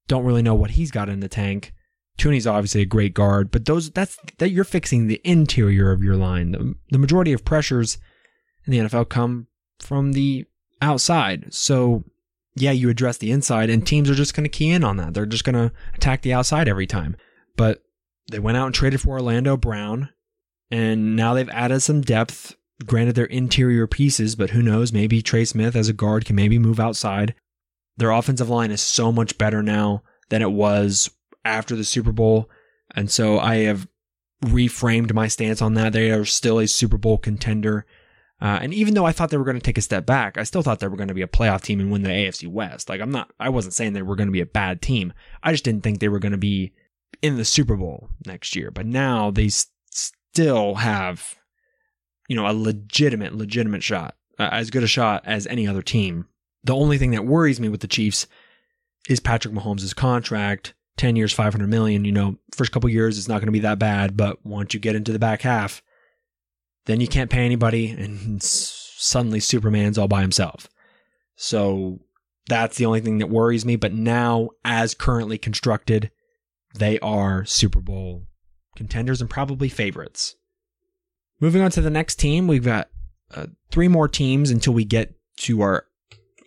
Don't 0.07 0.25
really 0.25 0.41
know 0.41 0.55
what 0.55 0.71
he's 0.71 0.91
got 0.91 1.09
in 1.09 1.19
the 1.19 1.27
tank. 1.27 1.73
Thuney's 2.17 2.47
obviously 2.47 2.81
a 2.81 2.85
great 2.85 3.13
guard, 3.13 3.49
but 3.49 3.65
those 3.65 3.91
that's 3.91 4.17
that 4.39 4.49
you're 4.49 4.65
fixing 4.65 5.07
the 5.07 5.21
interior 5.23 5.91
of 5.91 6.03
your 6.03 6.17
line. 6.17 6.51
The, 6.51 6.75
the 6.91 6.97
majority 6.97 7.31
of 7.31 7.45
pressures 7.45 7.97
in 8.65 8.71
the 8.71 8.79
NFL 8.79 9.09
come 9.09 9.47
from 9.79 10.11
the 10.11 10.45
outside. 10.81 11.53
So, 11.53 12.03
yeah, 12.55 12.71
you 12.71 12.89
address 12.89 13.17
the 13.17 13.31
inside, 13.31 13.69
and 13.69 13.87
teams 13.87 14.09
are 14.09 14.15
just 14.15 14.35
going 14.35 14.43
to 14.43 14.49
key 14.49 14.69
in 14.69 14.83
on 14.83 14.97
that. 14.97 15.13
They're 15.13 15.25
just 15.25 15.45
going 15.45 15.55
to 15.55 15.73
attack 15.95 16.21
the 16.21 16.33
outside 16.33 16.67
every 16.67 16.87
time. 16.87 17.15
But 17.55 17.83
they 18.29 18.39
went 18.39 18.57
out 18.57 18.67
and 18.67 18.75
traded 18.75 19.01
for 19.01 19.11
Orlando 19.11 19.57
Brown, 19.57 20.09
and 20.71 21.15
now 21.15 21.33
they've 21.33 21.49
added 21.49 21.81
some 21.81 22.01
depth. 22.01 22.55
Granted, 22.85 23.15
they're 23.15 23.25
interior 23.25 23.87
pieces, 23.87 24.35
but 24.35 24.51
who 24.51 24.61
knows? 24.61 24.93
Maybe 24.93 25.21
Trey 25.21 25.45
Smith 25.45 25.75
as 25.75 25.89
a 25.89 25.93
guard 25.93 26.25
can 26.25 26.35
maybe 26.35 26.57
move 26.57 26.79
outside. 26.79 27.35
Their 27.97 28.11
offensive 28.11 28.49
line 28.49 28.71
is 28.71 28.81
so 28.81 29.11
much 29.11 29.37
better 29.37 29.61
now 29.61 30.03
than 30.29 30.41
it 30.41 30.51
was 30.51 31.09
after 31.43 31.75
the 31.75 31.83
Super 31.83 32.13
Bowl. 32.13 32.49
And 32.95 33.11
so 33.11 33.39
I 33.39 33.57
have 33.57 33.87
reframed 34.45 35.13
my 35.13 35.27
stance 35.27 35.61
on 35.61 35.73
that. 35.73 35.93
They 35.93 36.11
are 36.11 36.25
still 36.25 36.59
a 36.59 36.67
Super 36.67 36.97
Bowl 36.97 37.17
contender. 37.17 37.85
Uh, 38.41 38.59
and 38.61 38.73
even 38.73 38.93
though 38.93 39.05
I 39.05 39.11
thought 39.11 39.31
they 39.31 39.37
were 39.37 39.43
going 39.43 39.59
to 39.59 39.63
take 39.63 39.77
a 39.77 39.81
step 39.81 40.05
back, 40.05 40.37
I 40.37 40.43
still 40.43 40.61
thought 40.61 40.79
they 40.79 40.87
were 40.87 40.95
going 40.95 41.09
to 41.09 41.13
be 41.13 41.21
a 41.21 41.27
playoff 41.27 41.61
team 41.61 41.81
and 41.81 41.91
win 41.91 42.03
the 42.03 42.09
AFC 42.09 42.47
West. 42.47 42.87
Like 42.87 43.01
I'm 43.01 43.11
not, 43.11 43.31
I 43.39 43.49
wasn't 43.49 43.73
saying 43.73 43.93
they 43.93 44.01
were 44.01 44.15
going 44.15 44.29
to 44.29 44.33
be 44.33 44.39
a 44.39 44.45
bad 44.45 44.81
team. 44.81 45.11
I 45.43 45.51
just 45.51 45.65
didn't 45.65 45.83
think 45.83 45.99
they 45.99 46.07
were 46.07 46.19
going 46.19 46.31
to 46.31 46.37
be 46.37 46.71
in 47.21 47.37
the 47.37 47.45
Super 47.45 47.75
Bowl 47.75 48.09
next 48.25 48.55
year. 48.55 48.71
But 48.71 48.85
now 48.85 49.31
they 49.31 49.47
s- 49.47 49.67
still 49.91 50.75
have, 50.75 51.35
you 52.27 52.35
know, 52.35 52.47
a 52.47 52.53
legitimate, 52.53 53.35
legitimate 53.35 53.83
shot, 53.83 54.15
uh, 54.37 54.49
as 54.51 54.69
good 54.69 54.83
a 54.83 54.87
shot 54.87 55.23
as 55.25 55.47
any 55.47 55.67
other 55.67 55.81
team. 55.81 56.27
The 56.63 56.75
only 56.75 56.97
thing 56.97 57.11
that 57.11 57.25
worries 57.25 57.59
me 57.59 57.69
with 57.69 57.81
the 57.81 57.87
Chiefs 57.87 58.27
is 59.07 59.19
Patrick 59.19 59.53
Mahomes' 59.53 59.95
contract. 59.95 60.73
10 60.97 61.15
years, 61.15 61.31
500 61.31 61.69
million, 61.69 62.03
you 62.03 62.11
know, 62.11 62.35
first 62.53 62.73
couple 62.73 62.89
years, 62.89 63.17
it's 63.17 63.29
not 63.29 63.35
going 63.35 63.45
to 63.47 63.53
be 63.53 63.59
that 63.59 63.79
bad. 63.79 64.17
But 64.17 64.45
once 64.45 64.73
you 64.73 64.81
get 64.81 64.97
into 64.97 65.13
the 65.13 65.19
back 65.19 65.41
half, 65.43 65.81
then 66.87 66.99
you 66.99 67.07
can't 67.07 67.29
pay 67.29 67.45
anybody, 67.45 67.91
and 67.91 68.43
suddenly 68.43 69.39
Superman's 69.39 69.97
all 69.97 70.09
by 70.09 70.19
himself. 70.21 70.67
So 71.37 71.99
that's 72.47 72.75
the 72.75 72.85
only 72.85 72.99
thing 72.99 73.19
that 73.19 73.29
worries 73.29 73.63
me. 73.65 73.77
But 73.77 73.93
now, 73.93 74.49
as 74.65 74.93
currently 74.93 75.37
constructed, 75.37 76.11
they 76.75 76.99
are 76.99 77.45
Super 77.45 77.81
Bowl 77.81 78.27
contenders 78.75 79.21
and 79.21 79.29
probably 79.29 79.69
favorites. 79.69 80.35
Moving 81.39 81.61
on 81.61 81.71
to 81.71 81.81
the 81.81 81.89
next 81.89 82.15
team, 82.15 82.47
we've 82.47 82.63
got 82.63 82.89
uh, 83.33 83.47
three 83.71 83.87
more 83.87 84.07
teams 84.07 84.51
until 84.51 84.73
we 84.73 84.85
get 84.85 85.13
to 85.37 85.61
our 85.61 85.85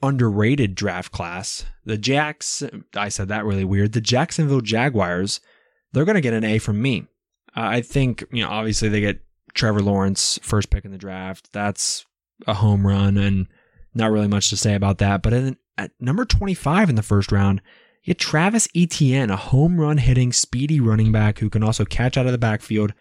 underrated 0.03 0.75
draft 0.75 1.13
class. 1.13 1.65
The 1.85 1.97
Jacks, 1.97 2.63
I 2.95 3.09
said 3.09 3.29
that 3.29 3.45
really 3.45 3.65
weird. 3.65 3.93
The 3.93 4.01
Jacksonville 4.01 4.61
Jaguars, 4.61 5.41
they're 5.93 6.05
going 6.05 6.17
to 6.17 6.21
get 6.21 6.35
an 6.35 6.45
A 6.45 6.59
from 6.59 6.83
me. 6.83 7.07
Uh, 7.57 7.61
I 7.61 7.81
think, 7.83 8.25
you 8.33 8.43
know, 8.43 8.51
obviously 8.51 8.89
they 8.89 9.01
get 9.01 9.21
Trevor 9.55 9.83
Lawrence, 9.83 10.39
first 10.43 10.71
pick 10.71 10.85
in 10.85 10.91
the 10.91 10.99
draft. 10.99 11.53
That's 11.53 12.05
a 12.47 12.55
home 12.55 12.87
run, 12.87 13.17
and 13.17 13.47
not 13.95 14.11
really 14.11 14.29
much 14.29 14.51
to 14.51 14.57
say 14.57 14.75
about 14.75 14.99
that. 14.99 15.23
But 15.23 15.31
then 15.31 15.57
at 15.79 15.93
number 16.01 16.25
25 16.25 16.91
in 16.91 16.97
the 16.97 17.03
first 17.03 17.31
round, 17.31 17.61
you 18.03 18.15
get 18.15 18.19
Travis 18.19 18.69
Etienne, 18.75 19.31
a 19.31 19.37
home 19.37 19.81
run 19.81 19.99
hitting, 19.99 20.33
speedy 20.33 20.81
running 20.81 21.13
back 21.13 21.39
who 21.39 21.49
can 21.49 21.63
also 21.63 21.85
catch 21.85 22.17
out 22.17 22.27
of 22.27 22.33
the 22.33 22.39
backfield. 22.39 22.93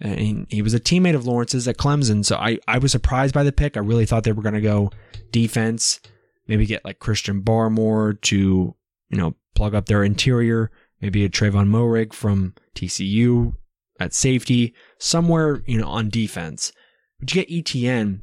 And 0.00 0.46
he 0.50 0.62
was 0.62 0.74
a 0.74 0.80
teammate 0.80 1.14
of 1.14 1.26
Lawrence's 1.26 1.68
at 1.68 1.76
Clemson, 1.76 2.24
so 2.24 2.36
I, 2.36 2.58
I 2.66 2.78
was 2.78 2.92
surprised 2.92 3.34
by 3.34 3.42
the 3.42 3.52
pick. 3.52 3.76
I 3.76 3.80
really 3.80 4.06
thought 4.06 4.24
they 4.24 4.32
were 4.32 4.42
going 4.42 4.54
to 4.54 4.60
go 4.60 4.90
defense, 5.30 6.00
maybe 6.46 6.66
get 6.66 6.84
like 6.84 6.98
Christian 6.98 7.42
Barmore 7.42 8.20
to, 8.22 8.74
you 9.10 9.18
know, 9.18 9.34
plug 9.54 9.74
up 9.74 9.86
their 9.86 10.02
interior, 10.02 10.70
maybe 11.02 11.24
a 11.24 11.28
Trevon 11.28 11.68
Moehrig 11.68 12.14
from 12.14 12.54
TCU 12.74 13.54
at 13.98 14.14
safety, 14.14 14.74
somewhere, 14.98 15.62
you 15.66 15.78
know, 15.78 15.88
on 15.88 16.08
defense. 16.08 16.72
But 17.18 17.34
you 17.34 17.42
get 17.42 17.54
Etienne, 17.54 18.22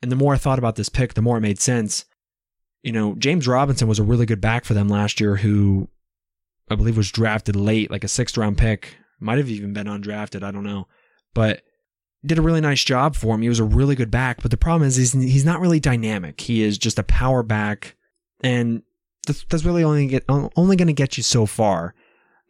and 0.00 0.10
the 0.10 0.16
more 0.16 0.34
I 0.34 0.38
thought 0.38 0.58
about 0.58 0.76
this 0.76 0.88
pick, 0.88 1.14
the 1.14 1.22
more 1.22 1.38
it 1.38 1.42
made 1.42 1.60
sense. 1.60 2.04
You 2.82 2.92
know, 2.92 3.14
James 3.14 3.46
Robinson 3.46 3.88
was 3.88 3.98
a 3.98 4.04
really 4.04 4.26
good 4.26 4.40
back 4.40 4.64
for 4.64 4.74
them 4.74 4.88
last 4.88 5.20
year 5.20 5.36
who 5.36 5.88
I 6.70 6.74
believe 6.74 6.96
was 6.96 7.10
drafted 7.10 7.56
late, 7.56 7.90
like 7.90 8.04
a 8.04 8.08
sixth 8.08 8.36
round 8.36 8.58
pick. 8.58 8.96
Might 9.20 9.38
have 9.38 9.48
even 9.48 9.72
been 9.72 9.86
undrafted, 9.86 10.42
I 10.42 10.50
don't 10.50 10.64
know. 10.64 10.88
But 11.34 11.62
did 12.24 12.38
a 12.38 12.42
really 12.42 12.60
nice 12.60 12.82
job 12.82 13.14
for 13.14 13.34
him. 13.34 13.42
He 13.42 13.48
was 13.48 13.60
a 13.60 13.64
really 13.64 13.94
good 13.94 14.10
back, 14.10 14.42
but 14.42 14.50
the 14.50 14.56
problem 14.56 14.86
is 14.86 14.96
he's, 14.96 15.12
he's 15.12 15.44
not 15.44 15.60
really 15.60 15.80
dynamic. 15.80 16.40
He 16.40 16.62
is 16.62 16.78
just 16.78 16.98
a 16.98 17.04
power 17.04 17.42
back, 17.42 17.96
and 18.42 18.82
that's, 19.26 19.44
that's 19.44 19.64
really 19.64 19.84
only 19.84 20.06
get 20.06 20.24
only 20.28 20.76
going 20.76 20.88
to 20.88 20.92
get 20.92 21.16
you 21.16 21.22
so 21.22 21.46
far. 21.46 21.94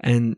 And 0.00 0.36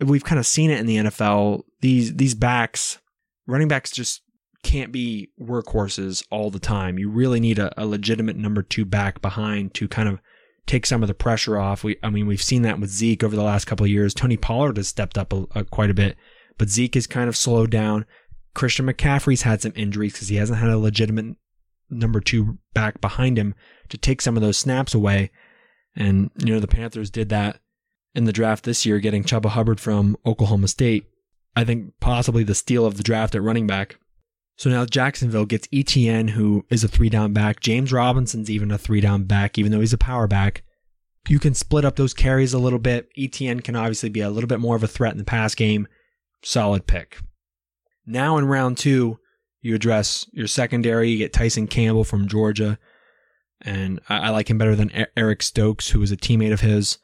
we've 0.00 0.24
kind 0.24 0.38
of 0.38 0.46
seen 0.46 0.70
it 0.70 0.80
in 0.80 0.86
the 0.86 0.96
NFL. 0.96 1.62
These 1.80 2.16
these 2.16 2.34
backs, 2.34 2.98
running 3.46 3.68
backs, 3.68 3.90
just 3.90 4.22
can't 4.68 4.92
be 4.92 5.30
workhorses 5.40 6.22
all 6.30 6.50
the 6.50 6.58
time. 6.58 6.98
You 6.98 7.08
really 7.08 7.40
need 7.40 7.58
a, 7.58 7.72
a 7.82 7.86
legitimate 7.86 8.36
number 8.36 8.60
two 8.60 8.84
back 8.84 9.22
behind 9.22 9.72
to 9.74 9.88
kind 9.88 10.10
of 10.10 10.20
take 10.66 10.84
some 10.84 11.02
of 11.02 11.08
the 11.08 11.14
pressure 11.14 11.58
off. 11.58 11.82
We, 11.82 11.96
I 12.02 12.10
mean, 12.10 12.26
we've 12.26 12.42
seen 12.42 12.60
that 12.62 12.78
with 12.78 12.90
Zeke 12.90 13.24
over 13.24 13.34
the 13.34 13.42
last 13.42 13.64
couple 13.64 13.84
of 13.84 13.90
years. 13.90 14.12
Tony 14.12 14.36
Pollard 14.36 14.76
has 14.76 14.86
stepped 14.86 15.16
up 15.16 15.32
a, 15.32 15.46
a, 15.54 15.64
quite 15.64 15.88
a 15.88 15.94
bit, 15.94 16.18
but 16.58 16.68
Zeke 16.68 16.96
has 16.96 17.06
kind 17.06 17.30
of 17.30 17.36
slowed 17.36 17.70
down. 17.70 18.04
Christian 18.54 18.84
McCaffrey's 18.86 19.40
had 19.40 19.62
some 19.62 19.72
injuries 19.74 20.12
because 20.12 20.28
he 20.28 20.36
hasn't 20.36 20.58
had 20.58 20.68
a 20.68 20.76
legitimate 20.76 21.36
number 21.88 22.20
two 22.20 22.58
back 22.74 23.00
behind 23.00 23.38
him 23.38 23.54
to 23.88 23.96
take 23.96 24.20
some 24.20 24.36
of 24.36 24.42
those 24.42 24.58
snaps 24.58 24.92
away. 24.92 25.30
And, 25.96 26.30
you 26.44 26.52
know, 26.52 26.60
the 26.60 26.68
Panthers 26.68 27.08
did 27.10 27.30
that 27.30 27.58
in 28.14 28.24
the 28.24 28.34
draft 28.34 28.64
this 28.64 28.84
year, 28.84 28.98
getting 28.98 29.24
Chuba 29.24 29.46
Hubbard 29.46 29.80
from 29.80 30.18
Oklahoma 30.26 30.68
State. 30.68 31.06
I 31.56 31.64
think 31.64 31.94
possibly 32.00 32.44
the 32.44 32.54
steal 32.54 32.84
of 32.84 32.98
the 32.98 33.02
draft 33.02 33.34
at 33.34 33.42
running 33.42 33.66
back. 33.66 33.98
So 34.58 34.68
now 34.68 34.84
Jacksonville 34.84 35.46
gets 35.46 35.68
Etienne, 35.72 36.28
who 36.28 36.66
is 36.68 36.82
a 36.82 36.88
three 36.88 37.08
down 37.08 37.32
back. 37.32 37.60
James 37.60 37.92
Robinson's 37.92 38.50
even 38.50 38.70
a 38.72 38.76
three 38.78 39.00
down 39.00 39.22
back, 39.22 39.56
even 39.56 39.70
though 39.70 39.80
he's 39.80 39.92
a 39.92 39.98
power 39.98 40.26
back. 40.26 40.64
You 41.28 41.38
can 41.38 41.54
split 41.54 41.84
up 41.84 41.94
those 41.96 42.12
carries 42.12 42.52
a 42.52 42.58
little 42.58 42.78
bit. 42.80 43.08
Etienne 43.16 43.60
can 43.60 43.76
obviously 43.76 44.08
be 44.08 44.20
a 44.20 44.30
little 44.30 44.48
bit 44.48 44.60
more 44.60 44.74
of 44.74 44.82
a 44.82 44.88
threat 44.88 45.12
in 45.12 45.18
the 45.18 45.24
pass 45.24 45.54
game. 45.54 45.86
Solid 46.42 46.86
pick. 46.86 47.20
Now 48.04 48.36
in 48.36 48.46
round 48.46 48.78
two, 48.78 49.20
you 49.60 49.74
address 49.74 50.26
your 50.32 50.46
secondary. 50.46 51.10
You 51.10 51.18
get 51.18 51.32
Tyson 51.32 51.66
Campbell 51.66 52.04
from 52.04 52.26
Georgia. 52.28 52.78
and 53.60 54.00
I, 54.08 54.18
I 54.18 54.28
like 54.30 54.50
him 54.50 54.58
better 54.58 54.74
than 54.74 55.06
Eric 55.16 55.42
Stokes, 55.42 55.90
who 55.90 56.00
was 56.00 56.10
a 56.10 56.16
teammate 56.16 56.52
of 56.52 56.62
his. 56.62 56.98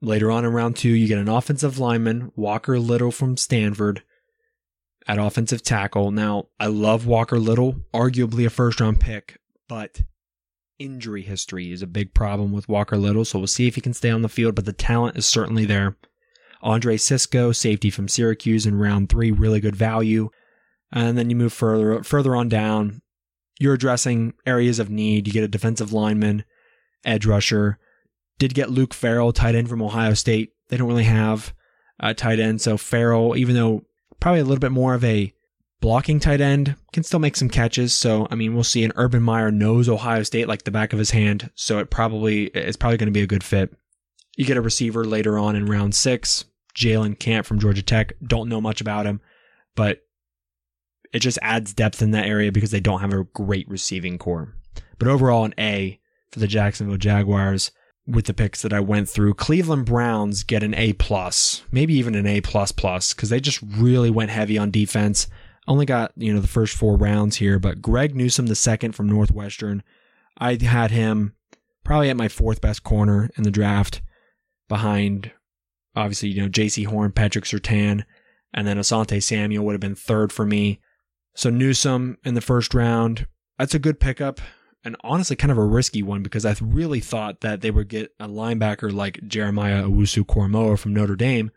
Later 0.00 0.30
on 0.30 0.44
in 0.44 0.52
round 0.52 0.76
two, 0.76 0.90
you 0.90 1.08
get 1.08 1.18
an 1.18 1.28
offensive 1.28 1.78
lineman, 1.78 2.30
Walker 2.36 2.78
Little 2.78 3.10
from 3.10 3.36
Stanford, 3.36 4.02
at 5.08 5.18
offensive 5.18 5.62
tackle. 5.62 6.10
Now, 6.10 6.48
I 6.60 6.66
love 6.66 7.06
Walker 7.06 7.38
Little, 7.38 7.76
arguably 7.94 8.46
a 8.46 8.50
first 8.50 8.80
round 8.80 9.00
pick, 9.00 9.38
but 9.66 10.02
injury 10.78 11.22
history 11.22 11.72
is 11.72 11.82
a 11.82 11.86
big 11.86 12.14
problem 12.14 12.52
with 12.52 12.68
Walker 12.68 12.98
Little. 12.98 13.24
So 13.24 13.38
we'll 13.38 13.48
see 13.48 13.66
if 13.66 13.74
he 13.74 13.80
can 13.80 13.94
stay 13.94 14.10
on 14.10 14.22
the 14.22 14.28
field, 14.28 14.54
but 14.54 14.66
the 14.66 14.72
talent 14.72 15.16
is 15.16 15.26
certainly 15.26 15.64
there. 15.64 15.96
Andre 16.60 16.96
Cisco, 16.96 17.52
safety 17.52 17.88
from 17.88 18.08
Syracuse 18.08 18.66
in 18.66 18.76
round 18.76 19.08
three, 19.08 19.30
really 19.30 19.60
good 19.60 19.76
value. 19.76 20.28
And 20.92 21.16
then 21.16 21.30
you 21.30 21.36
move 21.36 21.52
further 21.52 22.02
further 22.02 22.36
on 22.36 22.48
down. 22.48 23.00
You're 23.58 23.74
addressing 23.74 24.34
areas 24.46 24.78
of 24.78 24.90
need. 24.90 25.26
You 25.26 25.32
get 25.32 25.44
a 25.44 25.48
defensive 25.48 25.92
lineman, 25.92 26.44
edge 27.04 27.26
rusher. 27.26 27.78
Did 28.38 28.54
get 28.54 28.70
Luke 28.70 28.94
Farrell, 28.94 29.32
tight 29.32 29.54
end 29.54 29.68
from 29.68 29.82
Ohio 29.82 30.14
State. 30.14 30.52
They 30.68 30.76
don't 30.76 30.88
really 30.88 31.04
have 31.04 31.54
a 31.98 32.14
tight 32.14 32.38
end, 32.38 32.60
so 32.60 32.76
Farrell, 32.76 33.36
even 33.36 33.54
though 33.56 33.82
probably 34.20 34.40
a 34.40 34.44
little 34.44 34.60
bit 34.60 34.72
more 34.72 34.94
of 34.94 35.04
a 35.04 35.32
blocking 35.80 36.18
tight 36.18 36.40
end, 36.40 36.76
can 36.92 37.02
still 37.02 37.20
make 37.20 37.36
some 37.36 37.48
catches. 37.48 37.94
So 37.94 38.26
I 38.30 38.34
mean, 38.34 38.54
we'll 38.54 38.64
see. 38.64 38.84
And 38.84 38.92
Urban 38.96 39.22
Meyer 39.22 39.50
knows 39.50 39.88
Ohio 39.88 40.22
State 40.22 40.48
like 40.48 40.64
the 40.64 40.70
back 40.70 40.92
of 40.92 40.98
his 40.98 41.10
hand, 41.10 41.50
so 41.54 41.78
it 41.78 41.90
probably 41.90 42.46
it's 42.46 42.76
probably 42.76 42.98
going 42.98 43.08
to 43.08 43.12
be 43.12 43.22
a 43.22 43.26
good 43.26 43.44
fit. 43.44 43.74
You 44.36 44.44
get 44.44 44.56
a 44.56 44.62
receiver 44.62 45.04
later 45.04 45.38
on 45.38 45.56
in 45.56 45.66
round 45.66 45.94
six, 45.94 46.44
Jalen 46.74 47.18
Camp 47.18 47.46
from 47.46 47.58
Georgia 47.58 47.82
Tech. 47.82 48.12
Don't 48.24 48.48
know 48.48 48.60
much 48.60 48.80
about 48.80 49.06
him, 49.06 49.20
but 49.74 50.02
it 51.12 51.20
just 51.20 51.38
adds 51.42 51.72
depth 51.72 52.02
in 52.02 52.10
that 52.12 52.26
area 52.26 52.52
because 52.52 52.70
they 52.70 52.80
don't 52.80 53.00
have 53.00 53.12
a 53.12 53.24
great 53.24 53.68
receiving 53.68 54.18
corps. 54.18 54.54
But 54.98 55.08
overall, 55.08 55.44
an 55.44 55.54
A 55.58 56.00
for 56.30 56.38
the 56.38 56.46
Jacksonville 56.46 56.98
Jaguars 56.98 57.70
with 58.08 58.24
the 58.24 58.34
picks 58.34 58.62
that 58.62 58.72
I 58.72 58.80
went 58.80 59.08
through. 59.08 59.34
Cleveland 59.34 59.84
Browns 59.84 60.42
get 60.42 60.62
an 60.62 60.74
A 60.74 60.94
plus, 60.94 61.62
maybe 61.70 61.94
even 61.94 62.14
an 62.14 62.26
A 62.26 62.40
plus 62.40 62.72
plus, 62.72 63.12
because 63.12 63.28
they 63.28 63.38
just 63.38 63.60
really 63.62 64.10
went 64.10 64.30
heavy 64.30 64.56
on 64.56 64.70
defense. 64.70 65.28
Only 65.66 65.84
got 65.84 66.12
you 66.16 66.32
know 66.32 66.40
the 66.40 66.46
first 66.48 66.74
four 66.74 66.96
rounds 66.96 67.36
here, 67.36 67.58
but 67.58 67.82
Greg 67.82 68.16
Newsome 68.16 68.46
the 68.46 68.54
second 68.54 68.92
from 68.92 69.08
Northwestern, 69.08 69.82
I 70.38 70.58
had 70.60 70.90
him 70.90 71.34
probably 71.84 72.08
at 72.08 72.16
my 72.16 72.28
fourth 72.28 72.62
best 72.62 72.82
corner 72.82 73.28
in 73.36 73.44
the 73.44 73.50
draft, 73.50 74.00
behind 74.68 75.30
obviously 75.94 76.30
you 76.30 76.40
know 76.40 76.48
Jaycee 76.48 76.86
Horn, 76.86 77.12
Patrick 77.12 77.44
Surtain, 77.44 78.04
and 78.54 78.66
then 78.66 78.78
Asante 78.78 79.22
Samuel 79.22 79.66
would 79.66 79.74
have 79.74 79.80
been 79.80 79.94
third 79.94 80.32
for 80.32 80.46
me. 80.46 80.80
So 81.34 81.50
Newsome 81.50 82.16
in 82.24 82.32
the 82.32 82.40
first 82.40 82.72
round, 82.72 83.26
that's 83.58 83.74
a 83.74 83.78
good 83.78 84.00
pickup 84.00 84.40
and 84.84 84.96
honestly 85.02 85.36
kind 85.36 85.50
of 85.50 85.58
a 85.58 85.64
risky 85.64 86.02
one 86.02 86.22
because 86.22 86.44
I 86.44 86.54
really 86.60 87.00
thought 87.00 87.40
that 87.40 87.60
they 87.60 87.70
would 87.70 87.88
get 87.88 88.14
a 88.20 88.28
linebacker 88.28 88.92
like 88.92 89.26
Jeremiah 89.26 89.84
Owusu-Koramoah 89.84 90.78
from 90.78 90.94
Notre 90.94 91.16
Dame. 91.16 91.50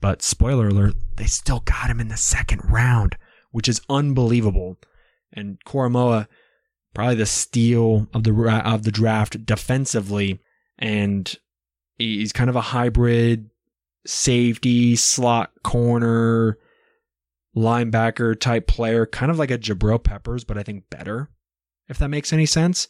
But 0.00 0.22
spoiler 0.22 0.68
alert, 0.68 0.94
they 1.16 1.26
still 1.26 1.60
got 1.60 1.90
him 1.90 2.00
in 2.00 2.08
the 2.08 2.16
second 2.16 2.60
round, 2.70 3.16
which 3.50 3.68
is 3.68 3.80
unbelievable. 3.88 4.78
And 5.32 5.58
Koramoah, 5.64 6.28
probably 6.94 7.16
the 7.16 7.26
steal 7.26 8.08
of 8.12 8.24
the 8.24 8.62
of 8.64 8.84
the 8.84 8.92
draft 8.92 9.44
defensively, 9.44 10.40
and 10.78 11.34
he's 11.98 12.32
kind 12.32 12.50
of 12.50 12.56
a 12.56 12.60
hybrid 12.60 13.50
safety 14.06 14.94
slot 14.96 15.50
corner 15.62 16.58
linebacker 17.56 18.38
type 18.38 18.66
player, 18.66 19.06
kind 19.06 19.30
of 19.30 19.38
like 19.38 19.50
a 19.50 19.58
Jabril 19.58 20.02
Peppers, 20.02 20.44
but 20.44 20.58
I 20.58 20.62
think 20.62 20.90
better, 20.90 21.30
if 21.88 21.98
that 21.98 22.08
makes 22.08 22.32
any 22.32 22.46
sense. 22.46 22.88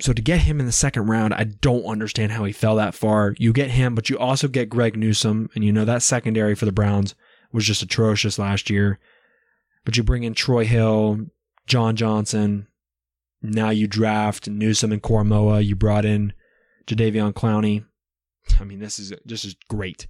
So 0.00 0.12
to 0.12 0.22
get 0.22 0.40
him 0.40 0.60
in 0.60 0.66
the 0.66 0.72
second 0.72 1.06
round, 1.06 1.34
I 1.34 1.44
don't 1.44 1.84
understand 1.84 2.32
how 2.32 2.44
he 2.44 2.52
fell 2.52 2.76
that 2.76 2.94
far. 2.94 3.34
You 3.38 3.52
get 3.52 3.70
him, 3.70 3.94
but 3.94 4.08
you 4.08 4.18
also 4.18 4.46
get 4.46 4.68
Greg 4.68 4.96
Newsome, 4.96 5.50
and 5.54 5.64
you 5.64 5.72
know 5.72 5.84
that 5.84 6.02
secondary 6.02 6.54
for 6.54 6.66
the 6.66 6.72
Browns 6.72 7.14
was 7.52 7.64
just 7.64 7.82
atrocious 7.82 8.38
last 8.38 8.70
year. 8.70 9.00
But 9.84 9.96
you 9.96 10.04
bring 10.04 10.22
in 10.22 10.34
Troy 10.34 10.64
Hill, 10.64 11.26
John 11.66 11.96
Johnson. 11.96 12.68
Now 13.42 13.70
you 13.70 13.86
draft 13.86 14.48
Newsome 14.48 14.92
and 14.92 15.02
Koramoah. 15.02 15.64
You 15.64 15.74
brought 15.74 16.04
in 16.04 16.32
Jadeveon 16.86 17.32
Clowney. 17.32 17.84
I 18.60 18.64
mean, 18.64 18.78
this 18.78 18.98
is 18.98 19.12
this 19.24 19.44
is 19.44 19.54
great. 19.68 20.06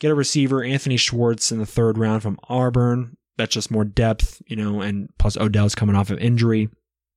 Get 0.00 0.10
a 0.10 0.14
receiver, 0.14 0.62
Anthony 0.62 0.96
Schwartz 0.96 1.50
in 1.50 1.58
the 1.58 1.66
third 1.66 1.98
round 1.98 2.22
from 2.22 2.38
Auburn. 2.48 3.16
That's 3.38 3.54
just 3.54 3.70
more 3.70 3.84
depth, 3.84 4.42
you 4.46 4.56
know, 4.56 4.82
and 4.82 5.08
plus 5.18 5.36
Odell's 5.38 5.74
coming 5.74 5.96
off 5.96 6.10
of 6.10 6.18
injury. 6.18 6.68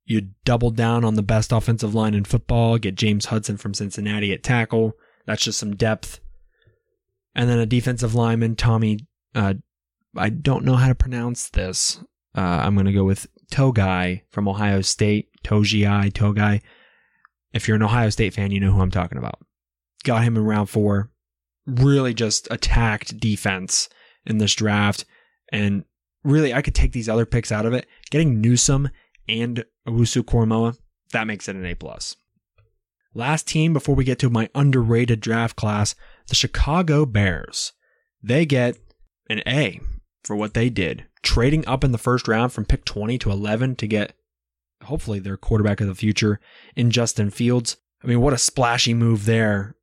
You 0.06 0.30
double 0.46 0.72
down 0.72 1.04
on 1.04 1.16
the 1.16 1.24
best 1.24 1.52
offensive 1.52 1.94
line 1.94 2.14
in 2.14 2.24
football, 2.24 2.78
get 2.78 2.96
James 2.96 3.26
Hudson 3.26 3.58
from 3.58 3.74
Cincinnati 3.74 4.32
at 4.32 4.44
tackle. 4.44 4.94
That's 5.26 5.44
just 5.44 5.60
some 5.60 5.76
depth. 5.76 6.20
And 7.36 7.50
then 7.50 7.60
a 7.60 7.66
defensive 7.66 8.16
lineman, 8.16 8.56
Tommy, 8.56 9.00
uh, 9.36 9.56
I 10.16 10.30
don't 10.30 10.66
know 10.66 10.76
how 10.76 10.88
to 10.88 10.96
pronounce 10.96 11.50
this. 11.50 12.00
Uh, 12.36 12.42
I'm 12.42 12.76
going 12.76 12.86
to 12.86 12.94
go 12.94 13.04
with 13.04 13.28
Togai 13.52 14.22
from 14.30 14.48
Ohio 14.48 14.82
State. 14.82 15.30
Togiai, 15.44 16.12
Togai. 16.12 16.62
If 17.54 17.68
you're 17.68 17.76
an 17.76 17.84
Ohio 17.84 18.10
State 18.10 18.34
fan, 18.34 18.52
you 18.52 18.60
know 18.60 18.72
who 18.72 18.82
I'm 18.82 18.92
talking 18.92 19.18
about. 19.18 19.40
Got 20.04 20.24
him 20.24 20.38
in 20.38 20.46
round 20.46 20.70
four 20.70 21.12
really 21.66 22.14
just 22.14 22.48
attacked 22.52 23.20
defense 23.20 23.90
in 24.26 24.38
this 24.38 24.54
draft. 24.54 25.06
And 25.52 25.84
really, 26.24 26.54
I 26.54 26.62
could 26.62 26.76
take 26.76 26.92
these 26.92 27.10
other 27.10 27.26
picks 27.26 27.52
out 27.52 27.66
of 27.66 27.74
it. 27.74 27.88
Getting 28.10 28.42
Newsome 28.42 28.90
and 29.28 29.66
Owusu-Koramoah, 29.88 30.78
that 31.12 31.28
makes 31.28 31.48
it 31.48 31.56
an 31.56 31.66
A 31.66 31.76
plus. 31.76 32.16
Last 33.14 33.48
team 33.48 33.74
before 33.74 33.96
we 33.96 34.04
get 34.04 34.20
to 34.20 34.30
my 34.30 34.50
underrated 34.56 35.20
draft 35.20 35.56
class, 35.56 35.96
the 36.28 36.36
Chicago 36.36 37.06
Bears. 37.06 37.74
They 38.24 38.46
get 38.46 38.78
an 39.30 39.42
A 39.46 39.82
for 40.24 40.36
what 40.36 40.54
they 40.54 40.70
did, 40.70 41.06
trading 41.22 41.68
up 41.68 41.84
in 41.84 41.92
the 41.92 41.98
first 41.98 42.28
round 42.28 42.54
from 42.54 42.66
pick 42.66 42.86
20 42.86 43.18
to 43.20 43.32
11 43.32 43.76
to 43.78 43.88
get 43.88 44.14
hopefully 44.84 45.20
their 45.20 45.38
quarterback 45.38 45.82
of 45.82 45.88
the 45.88 45.96
future 45.96 46.40
in 46.76 46.92
Justin 46.92 47.30
Fields. 47.30 47.78
I 48.04 48.08
mean, 48.08 48.22
what 48.22 48.34
a 48.34 48.38
splashy 48.38 48.94
move 48.94 49.26
there. 49.26 49.76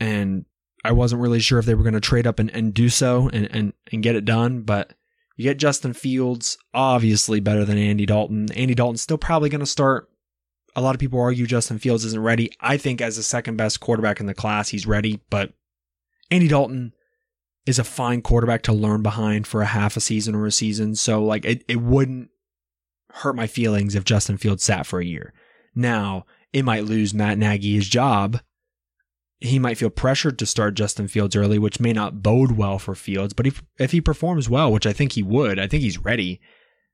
And 0.00 0.44
I 0.84 0.92
wasn't 0.92 1.22
really 1.22 1.40
sure 1.40 1.58
if 1.58 1.66
they 1.66 1.74
were 1.74 1.84
going 1.84 1.94
to 1.94 2.00
trade 2.00 2.26
up 2.26 2.38
and, 2.38 2.50
and 2.50 2.74
do 2.74 2.88
so 2.88 3.28
and, 3.32 3.48
and, 3.52 3.72
and 3.92 4.02
get 4.02 4.16
it 4.16 4.24
done, 4.24 4.62
but 4.62 4.94
you 5.36 5.44
get 5.44 5.58
Justin 5.58 5.92
Fields, 5.92 6.58
obviously 6.74 7.40
better 7.40 7.64
than 7.64 7.78
Andy 7.78 8.06
Dalton. 8.06 8.50
Andy 8.52 8.74
Dalton's 8.74 9.02
still 9.02 9.18
probably 9.18 9.48
going 9.48 9.60
to 9.60 9.66
start. 9.66 10.08
A 10.74 10.80
lot 10.80 10.94
of 10.94 11.00
people 11.00 11.20
argue 11.20 11.46
Justin 11.46 11.78
Fields 11.78 12.04
isn't 12.04 12.22
ready. 12.22 12.50
I 12.60 12.76
think 12.76 13.00
as 13.00 13.16
the 13.16 13.22
second 13.22 13.56
best 13.56 13.80
quarterback 13.80 14.20
in 14.20 14.26
the 14.26 14.34
class, 14.34 14.68
he's 14.68 14.86
ready, 14.86 15.20
but 15.30 15.52
Andy 16.30 16.48
Dalton 16.48 16.94
is 17.66 17.78
a 17.78 17.84
fine 17.84 18.22
quarterback 18.22 18.62
to 18.62 18.72
learn 18.72 19.02
behind 19.02 19.46
for 19.46 19.62
a 19.62 19.66
half 19.66 19.96
a 19.96 20.00
season 20.00 20.34
or 20.34 20.46
a 20.46 20.52
season. 20.52 20.94
So 20.94 21.22
like 21.22 21.44
it, 21.44 21.64
it 21.68 21.80
wouldn't 21.80 22.30
hurt 23.10 23.36
my 23.36 23.46
feelings 23.46 23.94
if 23.94 24.04
Justin 24.04 24.38
Fields 24.38 24.64
sat 24.64 24.86
for 24.86 24.98
a 24.98 25.04
year. 25.04 25.32
Now, 25.74 26.24
it 26.52 26.64
might 26.64 26.84
lose 26.84 27.14
Matt 27.14 27.38
Nagy 27.38 27.74
his 27.74 27.88
job 27.88 28.40
he 29.42 29.58
might 29.58 29.76
feel 29.76 29.90
pressured 29.90 30.38
to 30.38 30.46
start 30.46 30.74
Justin 30.74 31.08
Fields 31.08 31.34
early, 31.34 31.58
which 31.58 31.80
may 31.80 31.92
not 31.92 32.22
bode 32.22 32.52
well 32.52 32.78
for 32.78 32.94
Fields. 32.94 33.32
But 33.32 33.46
if 33.46 33.62
if 33.78 33.90
he 33.90 34.00
performs 34.00 34.48
well, 34.48 34.70
which 34.70 34.86
I 34.86 34.92
think 34.92 35.12
he 35.12 35.22
would, 35.22 35.58
I 35.58 35.66
think 35.66 35.82
he's 35.82 35.98
ready, 35.98 36.40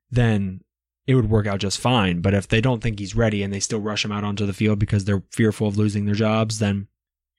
then 0.09 0.61
it 1.05 1.13
would 1.13 1.29
work 1.29 1.45
out 1.45 1.59
just 1.59 1.79
fine. 1.79 2.21
But 2.21 2.33
if 2.33 2.47
they 2.47 2.59
don't 2.59 2.81
think 2.81 2.97
he's 2.97 3.15
ready 3.15 3.43
and 3.43 3.53
they 3.53 3.59
still 3.59 3.79
rush 3.79 4.03
him 4.03 4.11
out 4.11 4.23
onto 4.23 4.47
the 4.47 4.53
field 4.53 4.79
because 4.79 5.05
they're 5.05 5.23
fearful 5.31 5.67
of 5.67 5.77
losing 5.77 6.05
their 6.05 6.15
jobs, 6.15 6.57
then 6.57 6.87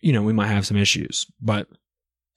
you 0.01 0.13
know 0.13 0.23
we 0.23 0.33
might 0.33 0.47
have 0.47 0.67
some 0.67 0.77
issues. 0.77 1.27
But 1.41 1.67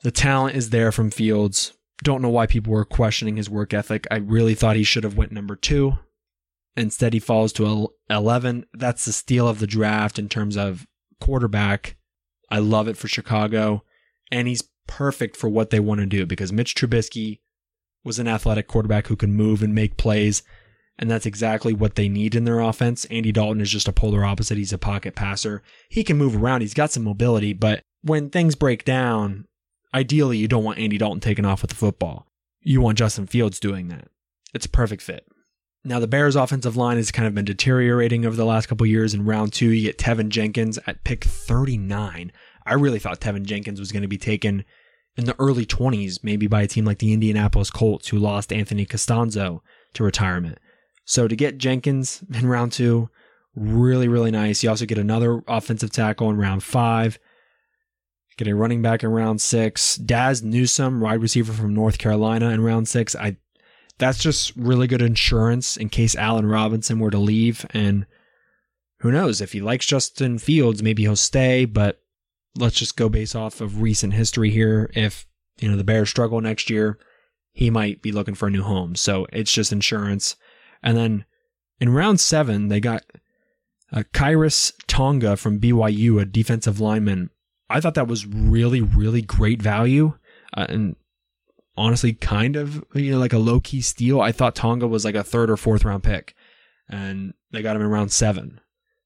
the 0.02 0.12
talent 0.12 0.56
is 0.56 0.72
there 0.72 0.92
from 0.92 1.12
Fields. 1.12 1.74
Don't 2.04 2.24
know 2.24 2.30
why 2.30 2.48
people 2.48 2.74
were 2.74 2.86
questioning 2.86 3.38
his 3.38 3.52
work 3.52 3.72
ethic. 3.74 4.08
I 4.10 4.18
really 4.18 4.56
thought 4.56 4.76
he 4.76 4.84
should 4.84 5.04
have 5.04 5.16
went 5.16 5.32
number 5.32 5.56
two. 5.56 5.94
Instead, 6.76 7.14
he 7.14 7.20
falls 7.20 7.54
to 7.54 7.94
11. 8.10 8.66
That's 8.74 9.06
the 9.06 9.14
steal 9.14 9.48
of 9.48 9.60
the 9.60 9.68
draft 9.68 10.18
in 10.18 10.28
terms 10.28 10.58
of 10.58 10.88
quarterback 11.22 11.98
I 12.54 12.60
love 12.60 12.88
it 12.88 12.98
for 12.98 13.08
Chicago. 13.08 13.84
And 14.32 14.48
he's 14.48 14.70
perfect 14.86 15.36
for 15.36 15.50
what 15.50 15.72
they 15.72 15.80
want 15.80 16.02
to 16.02 16.06
do 16.06 16.28
because 16.28 16.54
Mitch 16.54 16.76
Trubisky 16.76 17.40
was 18.04 18.20
an 18.20 18.28
athletic 18.28 18.68
quarterback 18.68 19.08
who 19.08 19.16
can 19.16 19.34
move 19.34 19.64
and 19.64 19.74
make 19.74 19.98
plays. 19.98 20.44
And 21.00 21.10
that's 21.10 21.26
exactly 21.26 21.74
what 21.74 21.96
they 21.96 22.08
need 22.08 22.36
in 22.36 22.44
their 22.44 22.60
offense. 22.60 23.06
Andy 23.06 23.32
Dalton 23.32 23.60
is 23.60 23.72
just 23.72 23.88
a 23.88 23.92
polar 23.92 24.24
opposite. 24.24 24.60
He's 24.60 24.72
a 24.72 24.78
pocket 24.78 25.16
passer. 25.16 25.64
He 25.90 26.04
can 26.04 26.16
move 26.16 26.36
around. 26.36 26.62
He's 26.62 26.76
got 26.76 26.92
some 26.92 27.04
mobility, 27.04 27.54
but 27.54 27.82
when 28.04 28.30
things 28.30 28.54
break 28.54 28.86
down, 28.86 29.46
ideally 29.92 30.38
you 30.38 30.48
don't 30.48 30.64
want 30.64 30.78
Andy 30.78 31.00
Dalton 31.00 31.22
taking 31.22 31.46
off 31.46 31.64
with 31.64 31.72
the 31.72 31.76
football. 31.76 32.28
You 32.62 32.82
want 32.82 33.00
Justin 33.00 33.26
Fields 33.26 33.60
doing 33.60 33.88
that. 33.88 34.10
It's 34.54 34.68
a 34.68 34.70
perfect 34.70 35.02
fit. 35.02 35.26
Now 35.86 36.00
the 36.00 36.08
Bears 36.08 36.36
offensive 36.36 36.78
line 36.78 36.98
has 36.98 37.12
kind 37.12 37.28
of 37.28 37.36
been 37.36 37.46
deteriorating 37.46 38.26
over 38.26 38.36
the 38.36 38.46
last 38.46 38.68
couple 38.68 38.86
years. 38.86 39.14
In 39.14 39.26
round 39.26 39.54
two, 39.54 39.70
you 39.70 39.84
get 39.84 39.98
Teven 39.98 40.30
Jenkins 40.30 40.80
at 40.88 41.04
pick 41.04 41.24
39. 41.24 42.32
I 42.66 42.74
really 42.74 43.00
thought 43.00 43.20
Teven 43.20 43.44
Jenkins 43.44 43.80
was 43.80 43.92
going 43.92 44.04
to 44.04 44.08
be 44.08 44.18
taken 44.18 44.64
in 45.18 45.26
the 45.26 45.36
early 45.40 45.66
20s, 45.66 46.24
maybe 46.24 46.48
by 46.48 46.62
a 46.64 46.68
team 46.68 46.86
like 46.86 47.00
the 47.00 47.14
Indianapolis 47.14 47.70
Colts, 47.70 48.08
who 48.08 48.18
lost 48.18 48.54
Anthony 48.54 48.86
Castonzo 48.86 49.60
to 49.94 50.04
retirement. 50.04 50.58
So 51.06 51.28
to 51.28 51.36
get 51.36 51.58
Jenkins 51.58 52.24
in 52.34 52.48
round 52.48 52.72
two 52.72 53.10
Really, 53.56 54.08
really 54.08 54.32
nice. 54.32 54.64
You 54.64 54.70
also 54.70 54.86
get 54.86 54.98
another 54.98 55.44
offensive 55.48 55.92
tackle 55.92 56.30
in 56.30 56.38
round 56.38 56.64
five. 56.64 57.20
Get 58.38 58.48
a 58.48 58.56
running 58.56 58.82
back 58.82 59.04
in 59.04 59.12
round 59.12 59.42
six. 59.42 59.96
Dazz 59.96 60.42
Newsome, 60.42 61.00
wide 61.00 61.22
receiver 61.22 61.54
from 61.54 61.74
North 61.74 62.00
Carolina 62.00 62.50
in 62.50 62.64
round 62.64 62.88
six. 62.88 63.16
I 63.16 63.38
that's 64.00 64.20
just 64.20 64.56
really 64.56 64.88
good 64.88 65.02
insurance 65.02 65.78
in 65.78 65.90
case 65.90 66.16
Allen 66.16 66.46
Robinson 66.46 67.00
were 67.00 67.12
to 67.12 67.20
leave. 67.20 67.66
And 67.72 68.06
who 69.00 69.12
knows 69.12 69.42
if 69.42 69.54
he 69.54 69.62
likes 69.62 69.86
Justin 69.86 70.40
Fields, 70.40 70.82
maybe 70.82 71.04
he'll 71.04 71.16
stay. 71.16 71.66
But 71.66 72.02
let's 72.58 72.78
just 72.78 72.98
go 72.98 73.10
based 73.10 73.36
off 73.36 73.62
of 73.62 73.82
recent 73.82 74.14
history 74.14 74.50
here. 74.50 74.90
If 74.96 75.26
you 75.60 75.70
know 75.70 75.78
the 75.78 75.84
Bears 75.84 76.10
struggle 76.10 76.42
next 76.42 76.70
year, 76.70 76.98
he 77.52 77.70
might 77.70 78.02
be 78.02 78.12
looking 78.12 78.36
for 78.36 78.48
a 78.48 78.52
new 78.52 78.64
home. 78.64 78.96
So 78.96 79.28
it's 79.32 79.52
just 79.52 79.72
insurance. 79.72 80.36
And 80.82 80.98
then 80.98 81.26
in 81.80 81.94
round 81.94 82.20
seven, 82.20 82.68
they 82.68 82.80
got 82.80 83.04
uh, 83.92 84.04
Tonga 84.88 85.38
from 85.38 85.60
BYU, 85.60 86.20
a 86.20 86.26
defensive 86.26 86.80
lineman. 86.80 87.30
I 87.70 87.80
thought 87.80 87.94
that 87.94 88.08
was 88.08 88.26
really, 88.26 88.82
really 88.82 89.22
great 89.22 89.62
value. 89.62 90.18
Uh, 90.56 90.66
and 90.70 90.96
honestly, 91.76 92.14
kind 92.14 92.56
of, 92.56 92.84
you 92.94 93.12
know, 93.12 93.20
like 93.20 93.34
a 93.34 93.40
low 93.40 93.60
key 93.60 93.82
steal. 93.82 94.22
I 94.22 94.32
thought 94.32 94.56
Tonga 94.56 94.88
was 94.88 95.06
like 95.06 95.16
a 95.16 95.24
third 95.24 95.50
or 95.50 95.58
fourth 95.58 95.86
round 95.86 96.04
pick. 96.04 96.36
And 96.90 97.34
they 97.52 97.62
got 97.62 97.76
him 97.76 97.82
in 97.82 97.88
round 97.88 98.12
seven. 98.12 98.60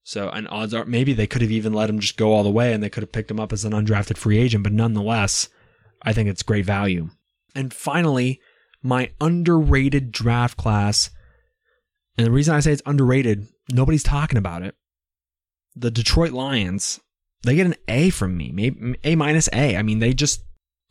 So, 0.03 0.30
and 0.30 0.47
odds 0.47 0.73
are 0.73 0.86
maybe 0.86 1.13
they 1.13 1.27
could 1.27 1.41
have 1.41 1.51
even 1.51 1.73
let 1.73 1.89
him 1.89 1.99
just 1.99 2.17
go 2.17 2.32
all 2.34 2.43
the 2.43 2.49
way 2.49 2.73
and 2.73 2.82
they 2.82 2.89
could 2.89 3.03
have 3.03 3.12
picked 3.12 3.30
him 3.30 3.39
up 3.39 3.51
as 3.51 3.65
an 3.65 3.73
undrafted 3.73 4.17
free 4.17 4.38
agent. 4.38 4.63
But 4.63 4.73
nonetheless, 4.73 5.49
I 6.01 6.13
think 6.13 6.30
it's 6.30 6.43
great 6.43 6.65
value. 6.65 7.10
And 7.56 7.73
finally, 7.73 8.39
my 8.82 9.12
underrated 9.19 10.12
draft 10.12 10.58
class. 10.58 11.10
And 12.17 12.25
the 12.25 12.32
reason 12.32 12.56
I 12.56 12.62
say 12.62 12.71
it's 12.71 12.82
underrated, 12.86 13.47
nobody's 13.71 14.03
talking 14.03 14.38
about 14.38 14.63
it. 14.63 14.75
The 15.75 15.91
Detroit 15.91 16.32
Lions, 16.32 16.99
they 17.43 17.56
get 17.56 17.67
an 17.67 17.75
A 17.88 18.10
from 18.10 18.36
me, 18.38 18.51
maybe 18.51 18.95
A 19.03 19.15
minus 19.15 19.49
A. 19.53 19.75
I 19.75 19.84
mean, 19.84 19.99
they 19.99 20.13
just 20.13 20.41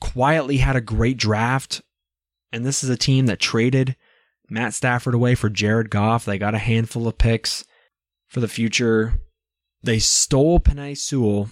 quietly 0.01 0.59
had 0.59 0.77
a 0.77 0.81
great 0.81 1.17
draft. 1.17 1.83
And 2.53 2.65
this 2.65 2.85
is 2.85 2.91
a 2.91 2.97
team 2.97 3.27
that 3.27 3.41
traded 3.41 3.97
Matt 4.49 4.75
Stafford 4.75 5.15
away 5.15 5.35
for 5.35 5.49
Jared 5.49 5.91
Goff. 5.91 6.25
They 6.25 6.39
got 6.39 6.55
a 6.55 6.59
handful 6.59 7.09
of 7.09 7.19
picks 7.19 7.65
for 8.27 8.41
the 8.41 8.49
future. 8.49 9.15
They 9.83 9.99
stole 9.99 10.61
Penei 10.61 10.97
Sewell 10.97 11.51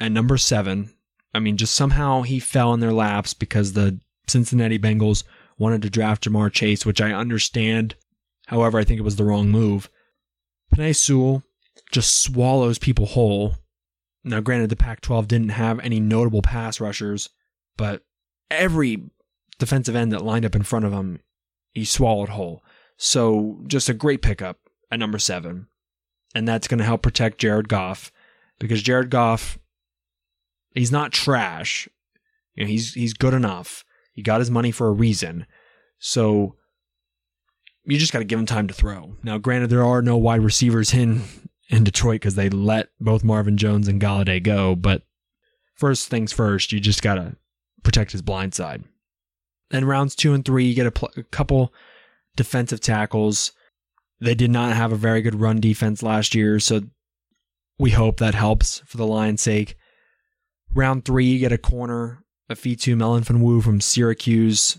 at 0.00 0.12
number 0.12 0.38
seven. 0.38 0.94
I 1.34 1.38
mean, 1.38 1.56
just 1.56 1.74
somehow 1.74 2.22
he 2.22 2.38
fell 2.38 2.74
in 2.74 2.80
their 2.80 2.92
laps 2.92 3.34
because 3.34 3.72
the 3.72 4.00
Cincinnati 4.26 4.78
Bengals 4.78 5.24
wanted 5.58 5.82
to 5.82 5.90
draft 5.90 6.24
Ja'Marr 6.24 6.52
Chase, 6.52 6.84
which 6.84 7.00
I 7.00 7.12
understand. 7.12 7.94
However, 8.46 8.78
I 8.78 8.84
think 8.84 8.98
it 8.98 9.04
was 9.04 9.16
the 9.16 9.24
wrong 9.24 9.48
move. 9.48 9.88
Penei 10.74 10.94
Sewell 10.94 11.42
just 11.90 12.22
swallows 12.22 12.78
people 12.78 13.06
whole. 13.06 13.56
Now, 14.24 14.40
granted, 14.40 14.70
the 14.70 14.76
Pac 14.76 15.00
12 15.00 15.28
didn't 15.28 15.48
have 15.50 15.80
any 15.80 16.00
notable 16.00 16.42
pass 16.42 16.80
rushers, 16.80 17.28
but 17.76 18.02
every 18.50 19.10
defensive 19.58 19.96
end 19.96 20.12
that 20.12 20.24
lined 20.24 20.44
up 20.44 20.56
in 20.56 20.62
front 20.62 20.84
of 20.84 20.92
him, 20.92 21.20
he 21.72 21.84
swallowed 21.84 22.30
whole. 22.30 22.62
So, 22.96 23.60
just 23.66 23.88
a 23.88 23.94
great 23.94 24.22
pickup 24.22 24.58
at 24.90 24.98
number 24.98 25.18
seven. 25.18 25.68
And 26.34 26.46
that's 26.46 26.68
going 26.68 26.78
to 26.78 26.84
help 26.84 27.02
protect 27.02 27.38
Jared 27.38 27.68
Goff 27.68 28.12
because 28.58 28.82
Jared 28.82 29.10
Goff, 29.10 29.58
he's 30.74 30.92
not 30.92 31.12
trash. 31.12 31.88
You 32.54 32.64
know, 32.64 32.68
he's 32.68 32.94
he's 32.94 33.12
good 33.12 33.34
enough. 33.34 33.84
He 34.12 34.22
got 34.22 34.40
his 34.40 34.50
money 34.50 34.70
for 34.70 34.86
a 34.86 34.92
reason. 34.92 35.46
So 35.98 36.56
you 37.84 37.98
just 37.98 38.12
got 38.12 38.20
to 38.20 38.24
give 38.24 38.38
him 38.38 38.46
time 38.46 38.68
to 38.68 38.74
throw. 38.74 39.16
Now, 39.22 39.38
granted, 39.38 39.70
there 39.70 39.84
are 39.84 40.02
no 40.02 40.16
wide 40.16 40.42
receivers 40.42 40.94
in 40.94 41.22
in 41.68 41.84
Detroit 41.84 42.20
because 42.20 42.34
they 42.34 42.50
let 42.50 42.88
both 43.00 43.24
Marvin 43.24 43.56
Jones 43.56 43.88
and 43.88 44.00
Golladay 44.00 44.42
go. 44.42 44.76
But 44.76 45.02
first 45.74 46.08
things 46.08 46.32
first, 46.32 46.72
you 46.72 46.80
just 46.80 47.02
got 47.02 47.14
to 47.16 47.36
protect 47.82 48.12
his 48.12 48.22
blind 48.22 48.54
side. 48.54 48.84
Then 49.70 49.84
rounds 49.84 50.14
two 50.14 50.34
and 50.34 50.44
three, 50.44 50.66
you 50.66 50.74
get 50.74 50.86
a, 50.86 50.90
pl- 50.90 51.12
a 51.16 51.22
couple 51.22 51.72
defensive 52.36 52.80
tackles. 52.80 53.52
They 54.20 54.34
did 54.34 54.50
not 54.50 54.76
have 54.76 54.92
a 54.92 54.96
very 54.96 55.22
good 55.22 55.40
run 55.40 55.60
defense 55.60 56.02
last 56.02 56.34
year, 56.34 56.60
so 56.60 56.82
we 57.78 57.90
hope 57.90 58.18
that 58.18 58.34
helps 58.34 58.80
for 58.86 58.96
the 58.96 59.06
Lions' 59.06 59.42
sake. 59.42 59.76
Round 60.74 61.04
three, 61.04 61.26
you 61.26 61.38
get 61.38 61.52
a 61.52 61.58
corner, 61.58 62.24
a 62.48 62.54
Ifeatu 62.54 62.96
Melifonwu 62.96 63.62
from 63.62 63.80
Syracuse. 63.80 64.78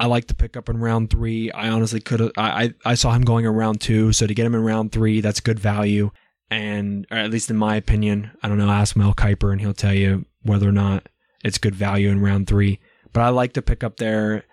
I 0.00 0.06
like 0.06 0.26
the 0.26 0.34
pickup 0.34 0.68
in 0.68 0.78
round 0.78 1.10
three. 1.10 1.52
I 1.52 1.68
honestly 1.68 2.00
could. 2.00 2.32
I, 2.36 2.74
I 2.84 2.94
saw 2.94 3.12
him 3.12 3.22
going 3.22 3.44
in 3.44 3.52
round 3.52 3.80
two, 3.80 4.12
so 4.12 4.26
to 4.26 4.34
get 4.34 4.44
him 4.44 4.54
in 4.54 4.64
round 4.64 4.90
three, 4.90 5.20
that's 5.20 5.40
good 5.40 5.60
value. 5.60 6.10
And 6.50 7.06
at 7.10 7.30
least 7.30 7.50
in 7.50 7.56
my 7.56 7.76
opinion, 7.76 8.32
I 8.42 8.48
don't 8.48 8.58
know. 8.58 8.70
Ask 8.70 8.96
Mel 8.96 9.14
Kiper, 9.14 9.52
and 9.52 9.60
he'll 9.60 9.72
tell 9.72 9.94
you 9.94 10.26
whether 10.42 10.68
or 10.68 10.72
not 10.72 11.08
it's 11.44 11.58
good 11.58 11.74
value 11.74 12.08
in 12.08 12.20
round 12.20 12.48
three. 12.48 12.80
But 13.12 13.20
I 13.20 13.28
like 13.28 13.52
to 13.52 13.62
pick 13.62 13.84
up 13.84 13.98
there. 13.98 14.44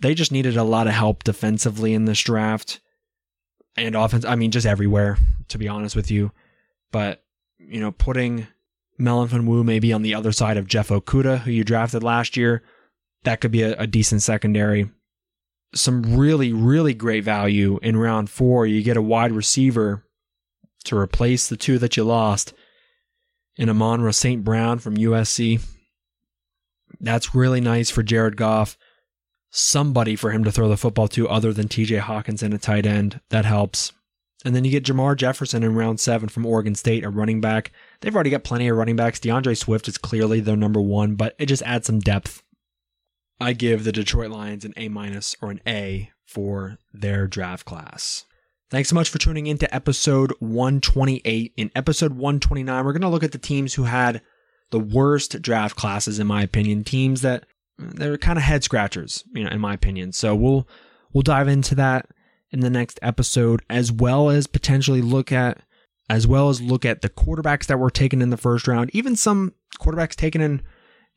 They 0.00 0.14
just 0.14 0.32
needed 0.32 0.56
a 0.56 0.64
lot 0.64 0.88
of 0.88 0.94
help 0.94 1.22
defensively 1.22 1.94
in 1.94 2.06
this 2.06 2.20
draft 2.20 2.80
and 3.76 3.94
offense. 3.94 4.24
I 4.24 4.34
mean, 4.34 4.50
just 4.50 4.66
everywhere, 4.66 5.18
to 5.48 5.58
be 5.58 5.68
honest 5.68 5.94
with 5.94 6.10
you. 6.10 6.32
But, 6.90 7.22
you 7.58 7.78
know, 7.80 7.92
putting 7.92 8.48
Melifonwu 8.98 9.64
maybe 9.64 9.92
on 9.92 10.02
the 10.02 10.14
other 10.14 10.32
side 10.32 10.56
of 10.56 10.66
Jeff 10.66 10.88
Okudah, 10.88 11.40
who 11.40 11.50
you 11.52 11.62
drafted 11.62 12.02
last 12.02 12.36
year, 12.36 12.62
that 13.24 13.40
could 13.40 13.52
be 13.52 13.62
a, 13.62 13.74
a 13.74 13.86
decent 13.86 14.22
secondary. 14.22 14.90
Some 15.74 16.16
really, 16.16 16.52
really 16.52 16.94
great 16.94 17.24
value 17.24 17.78
in 17.82 17.96
round 17.96 18.28
four. 18.30 18.66
You 18.66 18.82
get 18.82 18.96
a 18.96 19.02
wide 19.02 19.32
receiver 19.32 20.04
to 20.84 20.98
replace 20.98 21.48
the 21.48 21.56
two 21.56 21.78
that 21.78 21.96
you 21.96 22.04
lost 22.04 22.52
in 23.56 23.68
Amon-Ra 23.68 24.10
St. 24.10 24.42
Brown 24.42 24.78
from 24.80 24.96
USC. 24.96 25.60
That's 27.00 27.34
really 27.34 27.60
nice 27.60 27.90
for 27.90 28.02
Jared 28.02 28.36
Goff. 28.36 28.76
Somebody 29.50 30.16
for 30.16 30.30
him 30.30 30.44
to 30.44 30.52
throw 30.52 30.68
the 30.68 30.76
football 30.76 31.08
to 31.08 31.28
other 31.28 31.52
than 31.52 31.68
TJ 31.68 32.00
Hockenson, 32.00 32.54
a 32.54 32.58
tight 32.58 32.86
end. 32.86 33.20
That 33.28 33.44
helps. 33.44 33.92
And 34.44 34.56
then 34.56 34.64
you 34.64 34.70
get 34.70 34.84
Jamar 34.84 35.16
Jefferson 35.16 35.62
in 35.62 35.74
round 35.74 36.00
seven 36.00 36.28
from 36.28 36.46
Oregon 36.46 36.74
State, 36.74 37.04
a 37.04 37.10
running 37.10 37.40
back. 37.40 37.70
They've 38.00 38.14
already 38.14 38.30
got 38.30 38.44
plenty 38.44 38.68
of 38.68 38.76
running 38.76 38.96
backs. 38.96 39.20
D'Andre 39.20 39.54
Swift 39.54 39.88
is 39.88 39.98
clearly 39.98 40.40
their 40.40 40.56
number 40.56 40.80
one, 40.80 41.14
but 41.14 41.34
it 41.38 41.46
just 41.46 41.62
adds 41.62 41.86
some 41.86 42.00
depth. 42.00 42.42
I 43.40 43.52
give 43.52 43.84
the 43.84 43.92
Detroit 43.92 44.30
Lions 44.30 44.64
an 44.64 44.72
A 44.76 44.88
minus 44.88 45.36
or 45.40 45.50
an 45.50 45.60
A 45.66 46.10
for 46.24 46.78
their 46.92 47.26
draft 47.26 47.66
class. 47.66 48.24
Thanks 48.70 48.88
so 48.88 48.94
much 48.94 49.10
for 49.10 49.18
tuning 49.18 49.46
in 49.46 49.58
to 49.58 49.74
episode 49.74 50.32
128. 50.38 51.52
In 51.56 51.70
episode 51.74 52.12
129, 52.12 52.84
we're 52.84 52.92
going 52.92 53.02
to 53.02 53.08
look 53.08 53.22
at 53.22 53.32
the 53.32 53.38
teams 53.38 53.74
who 53.74 53.84
had 53.84 54.22
the 54.72 54.80
worst 54.80 55.40
draft 55.40 55.76
classes, 55.76 56.18
in 56.18 56.26
my 56.26 56.42
opinion. 56.42 56.82
Teams 56.82 57.22
that 57.22 57.44
they're 57.78 58.18
kind 58.18 58.38
of 58.38 58.42
head 58.42 58.64
scratchers, 58.64 59.22
you 59.32 59.44
know, 59.44 59.50
in 59.50 59.60
my 59.60 59.74
opinion. 59.74 60.12
So 60.12 60.34
we'll 60.34 60.66
we'll 61.12 61.22
dive 61.22 61.46
into 61.46 61.76
that 61.76 62.06
in 62.50 62.60
the 62.60 62.70
next 62.70 62.98
episode, 63.02 63.62
as 63.70 63.92
well 63.92 64.28
as 64.28 64.46
potentially 64.46 65.00
look 65.00 65.30
at 65.30 65.58
as 66.10 66.26
well 66.26 66.48
as 66.48 66.60
look 66.60 66.84
at 66.84 67.00
the 67.00 67.08
quarterbacks 67.08 67.66
that 67.66 67.78
were 67.78 67.90
taken 67.90 68.20
in 68.20 68.30
the 68.30 68.36
first 68.36 68.66
round, 68.66 68.90
even 68.92 69.14
some 69.14 69.54
quarterbacks 69.80 70.16
taken 70.16 70.40
in 70.40 70.62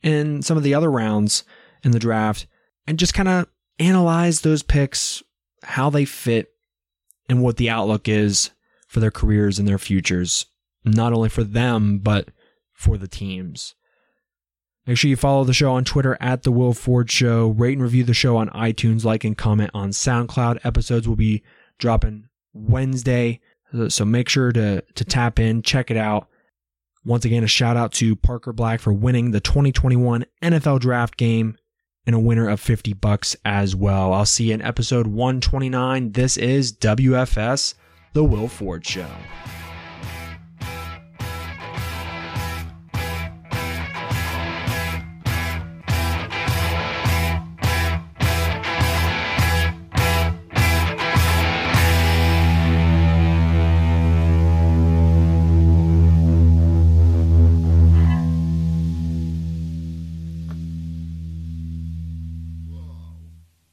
in 0.02 0.42
some 0.42 0.56
of 0.56 0.62
the 0.62 0.74
other 0.74 0.90
rounds 0.90 1.42
in 1.82 1.90
the 1.90 1.98
draft, 1.98 2.46
and 2.86 2.98
just 2.98 3.14
kind 3.14 3.28
of 3.28 3.48
analyze 3.78 4.40
those 4.40 4.62
picks, 4.62 5.22
how 5.62 5.90
they 5.90 6.04
fit, 6.04 6.50
and 7.28 7.42
what 7.42 7.56
the 7.56 7.70
outlook 7.70 8.08
is 8.08 8.50
for 8.86 9.00
their 9.00 9.10
careers 9.10 9.58
and 9.58 9.66
their 9.66 9.78
futures, 9.78 10.46
not 10.84 11.12
only 11.12 11.28
for 11.28 11.44
them, 11.44 11.98
but 11.98 12.28
for 12.76 12.96
the 12.96 13.08
teams. 13.08 13.74
Make 14.86 14.98
sure 14.98 15.10
you 15.10 15.16
follow 15.16 15.42
the 15.42 15.52
show 15.52 15.72
on 15.72 15.84
Twitter 15.84 16.16
at 16.20 16.44
The 16.44 16.52
Will 16.52 16.72
Ford 16.72 17.10
Show. 17.10 17.48
Rate 17.48 17.72
and 17.72 17.82
review 17.82 18.04
the 18.04 18.14
show 18.14 18.36
on 18.36 18.48
iTunes, 18.50 19.04
like 19.04 19.24
and 19.24 19.36
comment 19.36 19.72
on 19.74 19.90
SoundCloud. 19.90 20.64
Episodes 20.64 21.08
will 21.08 21.16
be 21.16 21.42
dropping 21.78 22.28
Wednesday. 22.52 23.40
So 23.88 24.04
make 24.04 24.28
sure 24.28 24.52
to, 24.52 24.82
to 24.82 25.04
tap 25.04 25.40
in, 25.40 25.62
check 25.62 25.90
it 25.90 25.96
out. 25.96 26.28
Once 27.04 27.24
again, 27.24 27.42
a 27.42 27.48
shout 27.48 27.76
out 27.76 27.92
to 27.94 28.14
Parker 28.14 28.52
Black 28.52 28.80
for 28.80 28.92
winning 28.92 29.32
the 29.32 29.40
2021 29.40 30.24
NFL 30.42 30.78
draft 30.78 31.16
game 31.16 31.56
and 32.06 32.14
a 32.14 32.20
winner 32.20 32.48
of 32.48 32.60
50 32.60 32.92
bucks 32.92 33.34
as 33.44 33.74
well. 33.74 34.12
I'll 34.12 34.24
see 34.24 34.48
you 34.48 34.54
in 34.54 34.62
episode 34.62 35.08
129. 35.08 36.12
This 36.12 36.36
is 36.36 36.72
WFS, 36.72 37.74
The 38.12 38.24
Will 38.24 38.48
Ford 38.48 38.86
Show. 38.86 39.08